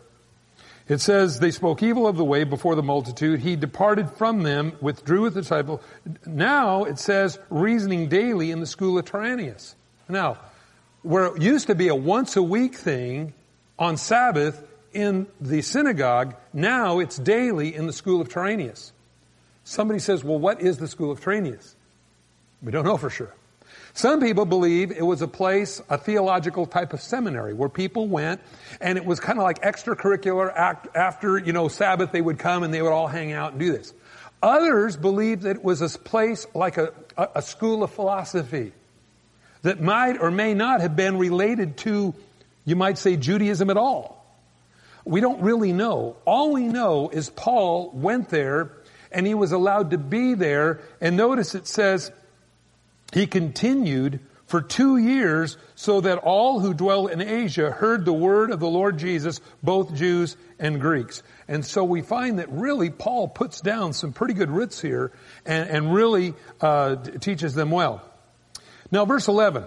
It 0.89 1.01
says 1.01 1.41
they 1.41 1.51
spoke 1.51 1.83
evil 1.83 2.07
of 2.07 2.17
the 2.17 2.25
way 2.25 2.45
before 2.45 2.77
the 2.77 2.83
multitude. 2.83 3.41
He 3.41 3.57
departed 3.57 4.11
from 4.11 4.45
them, 4.45 4.73
withdrew 4.81 5.23
with 5.23 5.35
the 5.35 5.41
disciple. 5.41 5.83
Now 6.25 6.85
it 6.85 6.99
says 6.99 7.39
reasoning 7.51 8.09
daily 8.09 8.53
in 8.53 8.61
the 8.61 8.67
school 8.67 8.99
of 8.99 9.05
Tyrannius. 9.05 9.75
Now, 10.09 10.39
where 11.03 11.27
it 11.27 11.43
used 11.43 11.67
to 11.67 11.75
be 11.75 11.89
a 11.89 11.95
once 11.95 12.37
a 12.37 12.43
week 12.43 12.77
thing 12.77 13.33
on 13.79 13.97
Sabbath 13.97 14.63
in 14.93 15.27
the 15.41 15.63
synagogue, 15.63 16.35
now 16.53 17.01
it's 17.01 17.17
daily 17.17 17.75
in 17.75 17.87
the 17.87 17.93
school 17.93 18.21
of 18.21 18.29
Tyrannius. 18.29 18.93
Somebody 19.65 19.99
says, 19.99 20.23
well, 20.23 20.39
what 20.39 20.61
is 20.61 20.79
the 20.79 20.87
school 20.89 21.11
of 21.11 21.21
Tyrannius? 21.21 21.75
We 22.63 22.71
don't 22.71 22.85
know 22.85 22.97
for 22.97 23.11
sure. 23.11 23.35
Some 23.97 24.21
people 24.21 24.45
believe 24.45 24.93
it 24.93 25.07
was 25.07 25.23
a 25.23 25.27
place, 25.27 25.81
a 25.89 25.97
theological 25.97 26.67
type 26.67 26.93
of 26.93 27.01
seminary 27.01 27.55
where 27.55 27.71
people 27.71 28.09
went 28.09 28.43
and 28.79 28.99
it 28.99 29.07
was 29.07 29.21
kind 29.21 29.39
of 29.39 29.43
like 29.43 29.63
extracurricular 29.63 30.53
act, 30.55 30.95
after, 30.95 31.39
you 31.39 31.55
know, 31.55 31.69
Sabbath 31.69 32.13
they 32.13 32.21
would 32.21 32.39
come 32.39 32.63
and 32.63 32.75
they 32.75 32.83
would 32.83 32.93
all 32.93 33.07
hang 33.07 33.33
out 33.33 33.53
and 33.53 33.61
do 33.61 33.73
this. 33.73 33.95
Others 34.43 34.99
believe 34.99 35.41
that 35.43 35.57
it 35.57 35.65
was 35.65 35.81
a 35.81 35.99
place 35.99 36.47
like 36.53 36.77
a, 36.77 36.93
a, 37.17 37.29
a 37.37 37.43
school 37.43 37.83
of 37.83 37.91
philosophy 37.91 38.73
that 39.63 39.81
might 39.81 40.21
or 40.21 40.31
may 40.31 40.53
not 40.53 40.83
have 40.83 40.95
been 40.95 41.17
related 41.17 41.79
to, 41.79 42.15
you 42.67 42.77
might 42.77 42.99
say, 42.99 43.17
Judaism 43.17 43.71
at 43.71 43.79
all. 43.79 44.27
We 45.07 45.23
don't 45.23 45.41
really 45.41 45.73
know. 45.73 46.19
All 46.27 46.53
we 46.53 46.69
know 46.69 47.09
is 47.09 47.31
Paul 47.31 47.93
went 47.95 48.29
there 48.29 48.73
and 49.11 49.27
he 49.27 49.33
was 49.33 49.53
allowed 49.53 49.93
to 49.93 49.99
be 49.99 50.35
there. 50.35 50.81
And 51.01 51.17
notice 51.17 51.55
it 51.55 51.67
says 51.67 52.13
he 53.13 53.27
continued 53.27 54.21
for 54.47 54.61
two 54.63 54.97
years 54.97 55.57
so 55.75 56.01
that 56.01 56.19
all 56.19 56.61
who 56.61 56.73
dwell 56.73 57.09
in 57.09 57.21
Asia 57.21 57.71
heard 57.71 58.05
the 58.05 58.13
word 58.13 58.51
of 58.51 58.61
the 58.61 58.69
Lord 58.69 58.99
Jesus, 58.99 59.41
both 59.63 59.95
Jews 59.95 60.37
and 60.59 60.81
Greeks. 60.81 61.23
And 61.49 61.65
so 61.65 61.85
we 61.85 62.03
find 62.03 62.39
that 62.39 62.51
really 62.51 62.91
Paul 62.91 63.29
puts 63.29 63.61
down 63.61 63.93
some 63.93 64.13
pretty 64.13 64.35
good 64.35 64.51
roots 64.51 64.81
here 64.81 65.13
and, 65.45 65.69
and 65.69 65.95
really 65.95 66.35
uh, 66.61 66.97
teaches 66.97 67.55
them 67.55 67.71
well. 67.71 68.03
Now 68.91 69.05
verse 69.05 69.27
11. 69.27 69.65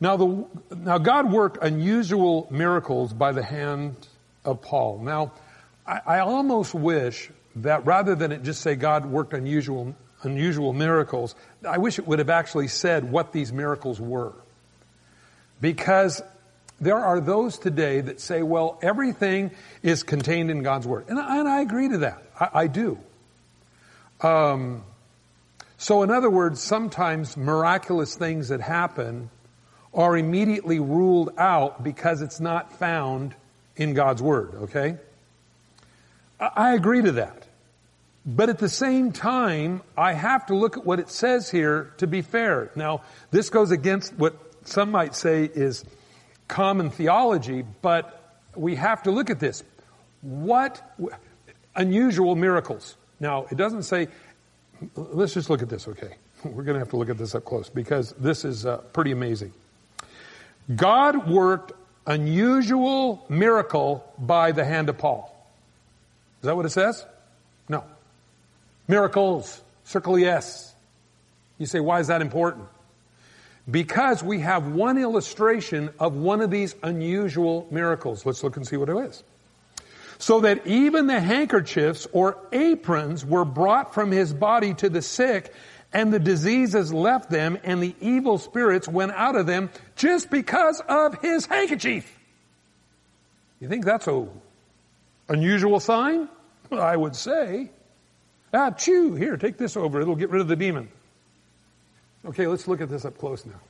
Now 0.00 0.16
the, 0.16 0.46
now 0.76 0.98
God 0.98 1.30
worked 1.30 1.58
unusual 1.62 2.48
miracles 2.50 3.12
by 3.12 3.32
the 3.32 3.44
hand 3.44 3.94
of 4.44 4.60
Paul. 4.60 4.98
Now, 4.98 5.32
I, 5.86 6.00
I 6.04 6.18
almost 6.20 6.74
wish 6.74 7.30
that 7.56 7.86
rather 7.86 8.14
than 8.16 8.32
it 8.32 8.42
just 8.42 8.60
say 8.60 8.74
God 8.74 9.06
worked 9.06 9.32
unusual 9.32 9.94
unusual 10.24 10.72
miracles. 10.72 11.34
I 11.66 11.78
wish 11.78 11.98
it 11.98 12.06
would 12.06 12.18
have 12.18 12.30
actually 12.30 12.68
said 12.68 13.10
what 13.10 13.32
these 13.32 13.52
miracles 13.52 14.00
were. 14.00 14.32
Because 15.60 16.22
there 16.80 16.98
are 16.98 17.20
those 17.20 17.58
today 17.58 18.00
that 18.00 18.20
say, 18.20 18.42
well, 18.42 18.78
everything 18.82 19.50
is 19.82 20.02
contained 20.02 20.50
in 20.50 20.62
God's 20.62 20.86
Word. 20.86 21.06
And 21.08 21.18
I, 21.18 21.38
and 21.38 21.48
I 21.48 21.60
agree 21.60 21.88
to 21.88 21.98
that. 21.98 22.22
I, 22.38 22.48
I 22.54 22.66
do. 22.66 22.98
Um, 24.20 24.82
so 25.78 26.02
in 26.02 26.10
other 26.10 26.30
words, 26.30 26.60
sometimes 26.60 27.36
miraculous 27.36 28.14
things 28.16 28.48
that 28.48 28.60
happen 28.60 29.30
are 29.92 30.16
immediately 30.16 30.80
ruled 30.80 31.30
out 31.38 31.84
because 31.84 32.20
it's 32.20 32.40
not 32.40 32.72
found 32.78 33.34
in 33.76 33.94
God's 33.94 34.22
Word, 34.22 34.54
okay? 34.62 34.96
I, 36.40 36.50
I 36.56 36.74
agree 36.74 37.02
to 37.02 37.12
that. 37.12 37.46
But 38.26 38.48
at 38.48 38.58
the 38.58 38.68
same 38.68 39.12
time, 39.12 39.82
I 39.96 40.14
have 40.14 40.46
to 40.46 40.56
look 40.56 40.78
at 40.78 40.86
what 40.86 40.98
it 40.98 41.10
says 41.10 41.50
here 41.50 41.92
to 41.98 42.06
be 42.06 42.22
fair. 42.22 42.70
Now, 42.74 43.02
this 43.30 43.50
goes 43.50 43.70
against 43.70 44.14
what 44.14 44.34
some 44.66 44.90
might 44.90 45.14
say 45.14 45.44
is 45.44 45.84
common 46.48 46.90
theology, 46.90 47.64
but 47.82 48.20
we 48.56 48.76
have 48.76 49.02
to 49.02 49.10
look 49.10 49.28
at 49.28 49.40
this. 49.40 49.62
What 50.22 50.80
unusual 51.76 52.34
miracles? 52.34 52.96
Now, 53.20 53.46
it 53.50 53.56
doesn't 53.56 53.82
say, 53.82 54.08
let's 54.96 55.34
just 55.34 55.50
look 55.50 55.60
at 55.60 55.68
this, 55.68 55.86
okay? 55.86 56.14
We're 56.44 56.62
going 56.62 56.74
to 56.74 56.78
have 56.78 56.90
to 56.90 56.96
look 56.96 57.10
at 57.10 57.18
this 57.18 57.34
up 57.34 57.44
close 57.44 57.68
because 57.68 58.12
this 58.12 58.44
is 58.44 58.64
uh, 58.64 58.78
pretty 58.78 59.12
amazing. 59.12 59.52
God 60.74 61.28
worked 61.28 61.72
unusual 62.06 63.24
miracle 63.28 64.10
by 64.18 64.52
the 64.52 64.64
hand 64.64 64.88
of 64.88 64.96
Paul. 64.96 65.30
Is 66.40 66.46
that 66.46 66.56
what 66.56 66.64
it 66.64 66.70
says? 66.70 67.04
Miracles. 68.88 69.62
Circle 69.84 70.18
yes. 70.18 70.74
You 71.58 71.66
say, 71.66 71.80
why 71.80 72.00
is 72.00 72.08
that 72.08 72.20
important? 72.20 72.66
Because 73.70 74.22
we 74.22 74.40
have 74.40 74.66
one 74.66 74.98
illustration 74.98 75.90
of 75.98 76.14
one 76.14 76.40
of 76.40 76.50
these 76.50 76.74
unusual 76.82 77.66
miracles. 77.70 78.26
Let's 78.26 78.42
look 78.42 78.56
and 78.56 78.66
see 78.66 78.76
what 78.76 78.88
it 78.88 78.96
is. 78.96 79.22
So 80.18 80.40
that 80.40 80.66
even 80.66 81.06
the 81.06 81.20
handkerchiefs 81.20 82.06
or 82.12 82.38
aprons 82.52 83.24
were 83.24 83.44
brought 83.44 83.94
from 83.94 84.10
his 84.10 84.32
body 84.32 84.74
to 84.74 84.88
the 84.88 85.02
sick 85.02 85.52
and 85.92 86.12
the 86.12 86.18
diseases 86.18 86.92
left 86.92 87.30
them 87.30 87.58
and 87.62 87.82
the 87.82 87.94
evil 88.00 88.38
spirits 88.38 88.88
went 88.88 89.12
out 89.12 89.36
of 89.36 89.46
them 89.46 89.70
just 89.96 90.30
because 90.30 90.80
of 90.88 91.20
his 91.22 91.46
handkerchief. 91.46 92.18
You 93.60 93.68
think 93.68 93.84
that's 93.84 94.08
a 94.08 94.26
unusual 95.28 95.80
sign? 95.80 96.28
I 96.70 96.96
would 96.96 97.16
say. 97.16 97.70
Ah, 98.54 98.70
chew. 98.70 99.16
Here, 99.16 99.36
take 99.36 99.58
this 99.58 99.76
over. 99.76 100.00
It'll 100.00 100.14
get 100.14 100.30
rid 100.30 100.40
of 100.40 100.48
the 100.48 100.56
demon. 100.56 100.88
Okay, 102.24 102.46
let's 102.46 102.68
look 102.68 102.80
at 102.80 102.88
this 102.88 103.04
up 103.04 103.18
close 103.18 103.44
now. 103.44 103.60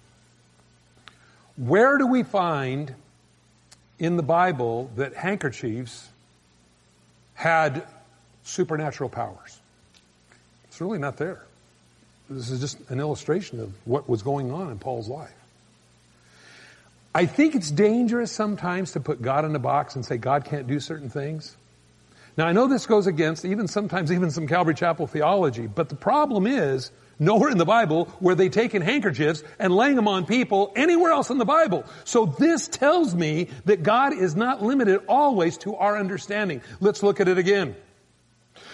Where 1.57 1.97
do 1.99 2.07
we 2.07 2.23
find 2.23 2.95
in 3.99 4.17
the 4.17 4.23
Bible 4.23 4.91
that 4.97 5.15
handkerchiefs 5.15 6.09
had 7.33 7.87
supernatural 8.43 9.09
powers? 9.09 9.59
It's 10.69 10.81
really 10.81 10.99
not 10.99 11.17
there. 11.17 11.43
This 12.29 12.51
is 12.51 12.61
just 12.61 12.79
an 12.91 13.01
illustration 13.01 13.61
of 13.61 13.73
what 13.87 14.09
was 14.09 14.23
going 14.23 14.51
on 14.51 14.71
in 14.71 14.79
Paul's 14.79 15.09
life. 15.09 15.35
I 17.15 17.27
think 17.27 17.55
it's 17.55 17.71
dangerous 17.71 18.33
sometimes 18.33 18.93
to 18.93 19.01
put 19.01 19.23
God 19.23 19.45
in 19.45 19.55
a 19.55 19.61
box 19.61 19.95
and 19.95 20.05
say 20.05 20.17
God 20.17 20.45
can't 20.45 20.67
do 20.67 20.81
certain 20.81 21.09
things. 21.09 21.57
Now 22.37 22.47
I 22.47 22.53
know 22.53 22.67
this 22.67 22.87
goes 22.87 23.07
against 23.07 23.45
even 23.45 23.69
sometimes 23.69 24.11
even 24.11 24.31
some 24.31 24.47
Calvary 24.47 24.75
Chapel 24.75 25.07
theology, 25.07 25.67
but 25.67 25.89
the 25.89 25.95
problem 25.97 26.47
is 26.47 26.91
nowhere 27.19 27.51
in 27.51 27.59
the 27.59 27.65
Bible 27.65 28.09
were 28.21 28.35
they 28.35 28.49
taking 28.49 28.83
handkerchiefs 28.83 29.45
and 29.59 29.75
laying 29.75 29.95
them 29.95 30.09
on 30.09 30.27
people 30.27 30.73
anywhere 30.75 31.13
else 31.13 31.31
in 31.31 31.39
the 31.39 31.45
Bible. 31.45 31.85
So 32.05 32.27
this 32.27 32.67
tells 32.67 33.15
me 33.15 33.49
that 33.67 33.83
God 33.83 34.13
is 34.13 34.35
not 34.35 34.63
limited 34.63 35.03
always 35.09 35.59
to 35.59 35.77
our 35.77 35.97
understanding. 35.97 36.63
Let's 36.81 37.03
look 37.03 37.21
at 37.21 37.29
it 37.29 37.39
again. 37.39 37.77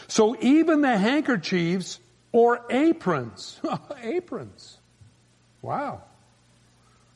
So 0.09 0.37
even 0.41 0.81
the 0.81 0.97
handkerchiefs 0.97 2.01
or 2.33 2.65
aprons, 2.71 3.61
aprons. 4.03 4.79
Wow. 5.63 6.03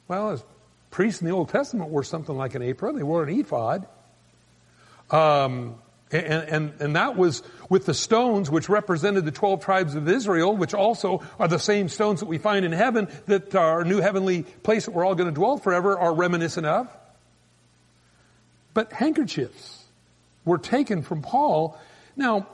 Well, 0.08 0.30
as 0.30 0.44
priests 0.90 1.20
in 1.20 1.26
the 1.26 1.34
Old 1.34 1.48
Testament 1.48 1.90
wore 1.90 2.04
something 2.04 2.36
like 2.36 2.54
an 2.54 2.62
apron. 2.62 2.96
They 2.96 3.02
wore 3.02 3.24
an 3.24 3.40
ephod. 3.40 3.86
Um, 5.10 5.74
and, 6.14 6.48
and, 6.48 6.80
and 6.80 6.96
that 6.96 7.16
was 7.16 7.42
with 7.68 7.86
the 7.86 7.94
stones 7.94 8.50
which 8.50 8.68
represented 8.68 9.24
the 9.24 9.32
12 9.32 9.64
tribes 9.64 9.94
of 9.94 10.08
Israel, 10.08 10.56
which 10.56 10.74
also 10.74 11.22
are 11.38 11.48
the 11.48 11.58
same 11.58 11.88
stones 11.88 12.20
that 12.20 12.26
we 12.26 12.38
find 12.38 12.64
in 12.64 12.72
heaven 12.72 13.08
that 13.26 13.54
our 13.54 13.84
new 13.84 14.00
heavenly 14.00 14.44
place 14.62 14.84
that 14.86 14.92
we're 14.92 15.04
all 15.04 15.14
going 15.14 15.28
to 15.28 15.34
dwell 15.34 15.58
forever 15.58 15.98
are 15.98 16.14
reminiscent 16.14 16.66
of. 16.66 16.88
But 18.74 18.92
handkerchiefs 18.92 19.84
were 20.44 20.58
taken 20.58 21.02
from 21.02 21.22
Paul. 21.22 21.78
Now, 22.16 22.46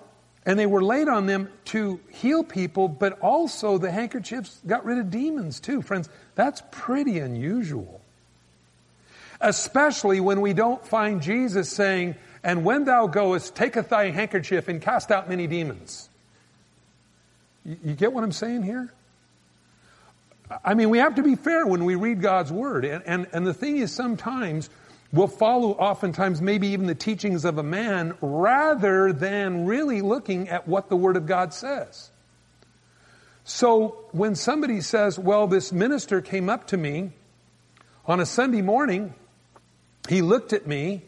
and 0.46 0.58
they 0.58 0.66
were 0.66 0.82
laid 0.82 1.08
on 1.08 1.26
them 1.26 1.50
to 1.66 2.00
heal 2.10 2.42
people, 2.42 2.88
but 2.88 3.20
also 3.20 3.76
the 3.76 3.90
handkerchiefs 3.90 4.58
got 4.66 4.84
rid 4.84 4.98
of 4.98 5.10
demons 5.10 5.60
too. 5.60 5.82
Friends, 5.82 6.08
that's 6.34 6.62
pretty 6.70 7.18
unusual. 7.18 8.00
Especially 9.40 10.20
when 10.20 10.40
we 10.40 10.52
don't 10.52 10.84
find 10.86 11.22
Jesus 11.22 11.70
saying, 11.70 12.14
and 12.42 12.64
when 12.64 12.84
thou 12.84 13.06
goest, 13.06 13.54
taketh 13.54 13.90
thy 13.90 14.10
handkerchief 14.10 14.68
and 14.68 14.80
cast 14.80 15.10
out 15.10 15.28
many 15.28 15.46
demons. 15.46 16.08
You, 17.64 17.76
you 17.84 17.94
get 17.94 18.12
what 18.12 18.24
I'm 18.24 18.32
saying 18.32 18.62
here? 18.62 18.92
I 20.64 20.74
mean, 20.74 20.90
we 20.90 20.98
have 20.98 21.14
to 21.16 21.22
be 21.22 21.36
fair 21.36 21.66
when 21.66 21.84
we 21.84 21.94
read 21.94 22.20
God's 22.20 22.50
Word. 22.50 22.84
And, 22.84 23.04
and, 23.06 23.26
and 23.32 23.46
the 23.46 23.54
thing 23.54 23.76
is, 23.76 23.92
sometimes 23.92 24.68
we'll 25.12 25.28
follow, 25.28 25.72
oftentimes, 25.72 26.42
maybe 26.42 26.68
even 26.68 26.86
the 26.86 26.94
teachings 26.94 27.44
of 27.44 27.58
a 27.58 27.62
man 27.62 28.14
rather 28.20 29.12
than 29.12 29.66
really 29.66 30.00
looking 30.00 30.48
at 30.48 30.66
what 30.66 30.88
the 30.88 30.96
Word 30.96 31.16
of 31.16 31.26
God 31.26 31.54
says. 31.54 32.10
So 33.44 34.06
when 34.12 34.34
somebody 34.34 34.80
says, 34.80 35.18
well, 35.18 35.46
this 35.46 35.72
minister 35.72 36.20
came 36.20 36.48
up 36.48 36.68
to 36.68 36.76
me 36.76 37.12
on 38.06 38.20
a 38.20 38.26
Sunday 38.26 38.62
morning, 38.62 39.14
he 40.08 40.22
looked 40.22 40.52
at 40.52 40.66
me 40.66 41.02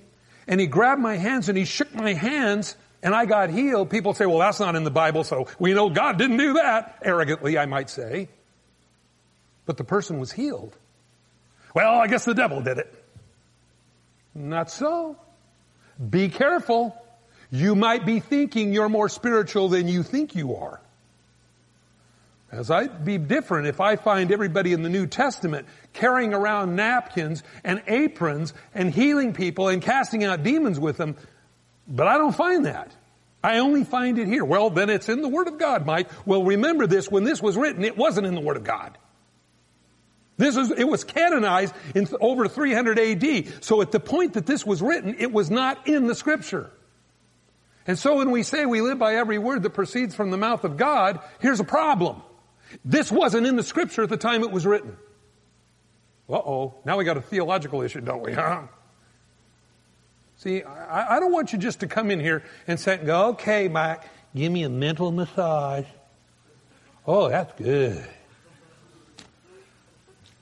and 0.53 0.61
he 0.61 0.67
grabbed 0.67 1.01
my 1.01 1.17
hands 1.17 1.49
and 1.49 1.57
he 1.57 1.65
shook 1.65 1.95
my 1.95 2.13
hands 2.13 2.77
and 3.03 3.15
I 3.15 3.25
got 3.25 3.49
healed. 3.49 3.89
People 3.89 4.13
say, 4.13 4.27
well, 4.27 4.39
that's 4.39 4.61
not 4.61 4.77
in 4.77 4.85
the 4.85 4.91
Bible, 4.91 5.25
so 5.25 5.49
we 5.59 5.73
know 5.73 5.89
God 5.89 6.19
didn't 6.19 6.37
do 6.37 6.53
that. 6.53 6.99
Arrogantly, 7.01 7.57
I 7.57 7.65
might 7.65 7.89
say. 7.89 8.29
But 9.65 9.79
the 9.79 9.85
person 9.85 10.21
was 10.21 10.31
healed. 10.31 10.77
Well, 11.75 11.95
I 11.95 12.07
guess 12.07 12.27
the 12.27 12.35
devil 12.35 12.61
did 12.61 12.77
it. 12.77 12.95
Not 14.35 14.71
so. 14.71 15.17
Be 16.11 16.29
careful. 16.29 17.03
You 17.51 17.75
might 17.75 18.05
be 18.05 18.21
thinking 18.21 18.75
you're 18.75 18.91
more 18.91 19.09
spiritual 19.09 19.71
than 19.71 19.89
you 19.89 20.03
think 20.03 20.35
you 20.35 20.57
are. 20.57 20.83
As 22.53 22.71
I'd 22.71 23.03
be 23.03 23.17
different 23.17 23.67
if 23.67 23.81
I 23.81 23.97
find 23.97 24.31
everybody 24.31 24.75
in 24.75 24.83
the 24.83 24.91
New 24.91 25.07
Testament 25.07 25.67
carrying 25.95 26.35
around 26.35 26.77
napkins 26.77 27.43
and 27.65 27.83
aprons 27.89 28.53
and 28.75 28.93
healing 28.93 29.33
people 29.33 29.69
and 29.69 29.81
casting 29.81 30.23
out 30.23 30.43
demons 30.43 30.79
with 30.79 30.99
them, 30.99 31.17
but 31.89 32.07
I 32.07 32.19
don't 32.19 32.37
find 32.37 32.67
that. 32.67 32.95
I 33.43 33.59
only 33.59 33.85
find 33.85 34.19
it 34.19 34.29
here. 34.29 34.45
Well, 34.45 34.69
then 34.69 34.91
it's 34.91 35.09
in 35.09 35.23
the 35.23 35.29
Word 35.29 35.49
of 35.49 35.59
God, 35.59 35.87
Mike. 35.87 36.11
Well, 36.27 36.45
remember 36.45 36.87
this, 36.87 37.11
when 37.11 37.25
this 37.25 37.43
was 37.43 37.57
written, 37.57 37.85
it 37.85 37.97
wasn't 37.97 38.27
in 38.27 38.35
the 38.35 38.41
Word 38.41 38.59
of 38.59 38.65
God. 38.65 38.99
This 40.37 40.57
is, 40.57 40.71
it 40.71 40.85
was 40.85 41.05
canonized 41.05 41.75
in 41.95 42.07
over 42.21 42.49
300 42.49 42.99
AD. 42.99 43.65
So 43.65 43.81
at 43.81 43.93
the 43.93 44.01
point 44.01 44.35
that 44.35 44.45
this 44.45 44.65
was 44.65 44.83
written, 44.83 45.17
it 45.19 45.33
was 45.33 45.51
not 45.51 45.89
in 45.89 46.07
the 46.07 46.15
scripture. 46.15 46.71
And 47.87 47.99
so 47.99 48.17
when 48.17 48.31
we 48.31 48.43
say 48.43 48.67
we 48.67 48.83
live 48.83 48.99
by 48.99 49.17
every 49.17 49.39
word 49.39 49.63
that 49.63 49.71
proceeds 49.71 50.15
from 50.15 50.31
the 50.31 50.37
mouth 50.37 50.65
of 50.65 50.77
God, 50.77 51.21
here's 51.41 51.59
a 51.59 51.65
problem. 51.65 52.23
This 52.85 53.11
wasn't 53.11 53.47
in 53.47 53.57
the 53.57 53.63
scripture 53.63 54.03
at 54.03 54.09
the 54.09 54.17
time 54.17 54.43
it 54.43 54.51
was 54.51 54.67
written. 54.67 54.97
Uh-oh. 56.29 56.75
Now 56.85 56.99
we 56.99 57.05
got 57.05 57.17
a 57.17 57.23
theological 57.23 57.83
issue, 57.83 58.01
don't 58.01 58.23
we, 58.23 58.33
huh? 58.35 58.63
See, 60.37 60.63
I, 60.63 61.17
I 61.17 61.21
don't 61.21 61.33
want 61.33 61.53
you 61.53 61.59
just 61.59 61.81
to 61.81 61.87
come 61.87 62.11
in 62.11 62.19
here 62.19 62.43
and 62.67 62.79
say, 62.81 62.97
go, 62.97 63.29
okay, 63.31 63.69
Mike, 63.69 64.03
give 64.35 64.51
me 64.51 64.65
a 64.65 64.69
mental 64.69 65.13
massage. 65.13 65.87
Oh, 67.07 67.29
that's 67.29 67.53
good. 67.55 68.05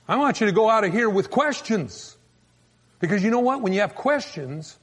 I 0.07 0.17
want 0.17 0.41
you 0.41 0.47
to 0.47 0.51
go 0.51 0.69
out 0.69 0.83
of 0.83 0.91
here 0.91 1.09
with 1.09 1.29
questions. 1.29 2.17
Because 2.99 3.23
you 3.23 3.31
know 3.31 3.39
what? 3.39 3.61
When 3.61 3.73
you 3.73 3.81
have 3.81 3.95
questions, 3.95 4.77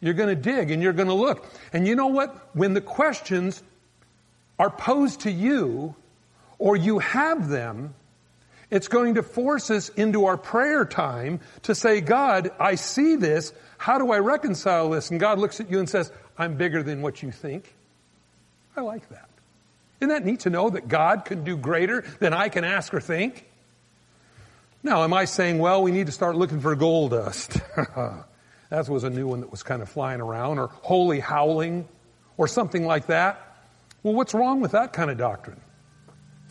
you're 0.00 0.14
going 0.14 0.28
to 0.28 0.40
dig 0.40 0.70
and 0.70 0.82
you're 0.82 0.92
going 0.92 1.08
to 1.08 1.14
look. 1.14 1.46
And 1.72 1.86
you 1.86 1.94
know 1.94 2.08
what? 2.08 2.54
When 2.54 2.74
the 2.74 2.80
questions 2.80 3.62
are 4.58 4.70
posed 4.70 5.20
to 5.20 5.30
you, 5.30 5.94
or 6.58 6.76
you 6.76 6.98
have 6.98 7.48
them, 7.48 7.94
it's 8.70 8.88
going 8.88 9.14
to 9.14 9.22
force 9.22 9.70
us 9.70 9.88
into 9.90 10.26
our 10.26 10.36
prayer 10.36 10.84
time 10.84 11.40
to 11.62 11.74
say, 11.74 12.00
God, 12.00 12.50
I 12.58 12.74
see 12.74 13.16
this. 13.16 13.52
How 13.78 13.98
do 13.98 14.10
I 14.10 14.18
reconcile 14.18 14.90
this? 14.90 15.10
And 15.10 15.20
God 15.20 15.38
looks 15.38 15.60
at 15.60 15.70
you 15.70 15.78
and 15.78 15.88
says, 15.88 16.10
I'm 16.36 16.56
bigger 16.56 16.82
than 16.82 17.02
what 17.02 17.22
you 17.22 17.30
think. 17.30 17.72
I 18.76 18.80
like 18.80 19.08
that. 19.10 19.28
Isn't 20.00 20.08
that 20.10 20.24
neat 20.24 20.40
to 20.40 20.50
know 20.50 20.68
that 20.70 20.88
God 20.88 21.24
can 21.24 21.44
do 21.44 21.56
greater 21.56 22.02
than 22.18 22.34
I 22.34 22.48
can 22.48 22.64
ask 22.64 22.92
or 22.92 23.00
think? 23.00 23.46
Now, 24.82 25.02
am 25.04 25.14
I 25.14 25.24
saying, 25.24 25.58
well, 25.58 25.82
we 25.82 25.90
need 25.90 26.06
to 26.06 26.12
start 26.12 26.36
looking 26.36 26.60
for 26.60 26.74
gold 26.76 27.12
dust? 27.12 27.58
that 28.70 28.88
was 28.88 29.04
a 29.04 29.10
new 29.10 29.26
one 29.26 29.40
that 29.40 29.50
was 29.50 29.62
kind 29.62 29.80
of 29.80 29.88
flying 29.88 30.20
around, 30.20 30.58
or 30.58 30.68
holy 30.68 31.18
howling, 31.18 31.88
or 32.36 32.46
something 32.46 32.84
like 32.84 33.06
that. 33.06 33.40
Well, 34.02 34.14
what's 34.14 34.34
wrong 34.34 34.60
with 34.60 34.72
that 34.72 34.92
kind 34.92 35.10
of 35.10 35.16
doctrine? 35.16 35.60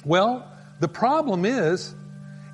Well, 0.06 0.48
the 0.80 0.88
problem 0.88 1.46
is, 1.46 1.96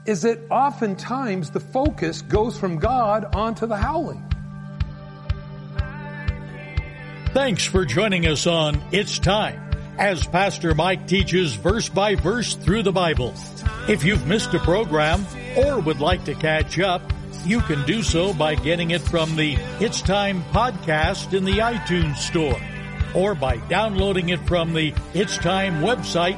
is 0.05 0.21
that 0.21 0.39
oftentimes 0.49 1.51
the 1.51 1.59
focus 1.59 2.21
goes 2.21 2.57
from 2.57 2.79
God 2.79 3.35
onto 3.35 3.67
the 3.67 3.75
howling. 3.75 4.25
Thanks 7.33 7.65
for 7.65 7.85
joining 7.85 8.25
us 8.25 8.47
on 8.47 8.81
It's 8.91 9.19
Time 9.19 9.69
as 9.97 10.25
Pastor 10.25 10.73
Mike 10.73 11.07
teaches 11.07 11.53
verse 11.53 11.89
by 11.89 12.15
verse 12.15 12.55
through 12.55 12.83
the 12.83 12.91
Bible. 12.91 13.33
If 13.87 14.03
you've 14.03 14.25
missed 14.27 14.53
a 14.53 14.59
program 14.59 15.25
or 15.57 15.79
would 15.79 15.99
like 15.99 16.23
to 16.25 16.35
catch 16.35 16.79
up, 16.79 17.01
you 17.45 17.59
can 17.61 17.85
do 17.85 18.01
so 18.01 18.33
by 18.33 18.55
getting 18.55 18.91
it 18.91 19.01
from 19.01 19.35
the 19.35 19.55
It's 19.79 20.01
Time 20.01 20.43
podcast 20.45 21.33
in 21.33 21.43
the 21.43 21.59
iTunes 21.59 22.17
store 22.17 22.59
or 23.13 23.35
by 23.35 23.57
downloading 23.67 24.29
it 24.29 24.39
from 24.47 24.73
the 24.73 24.93
It's 25.13 25.37
Time 25.37 25.81
website 25.81 26.37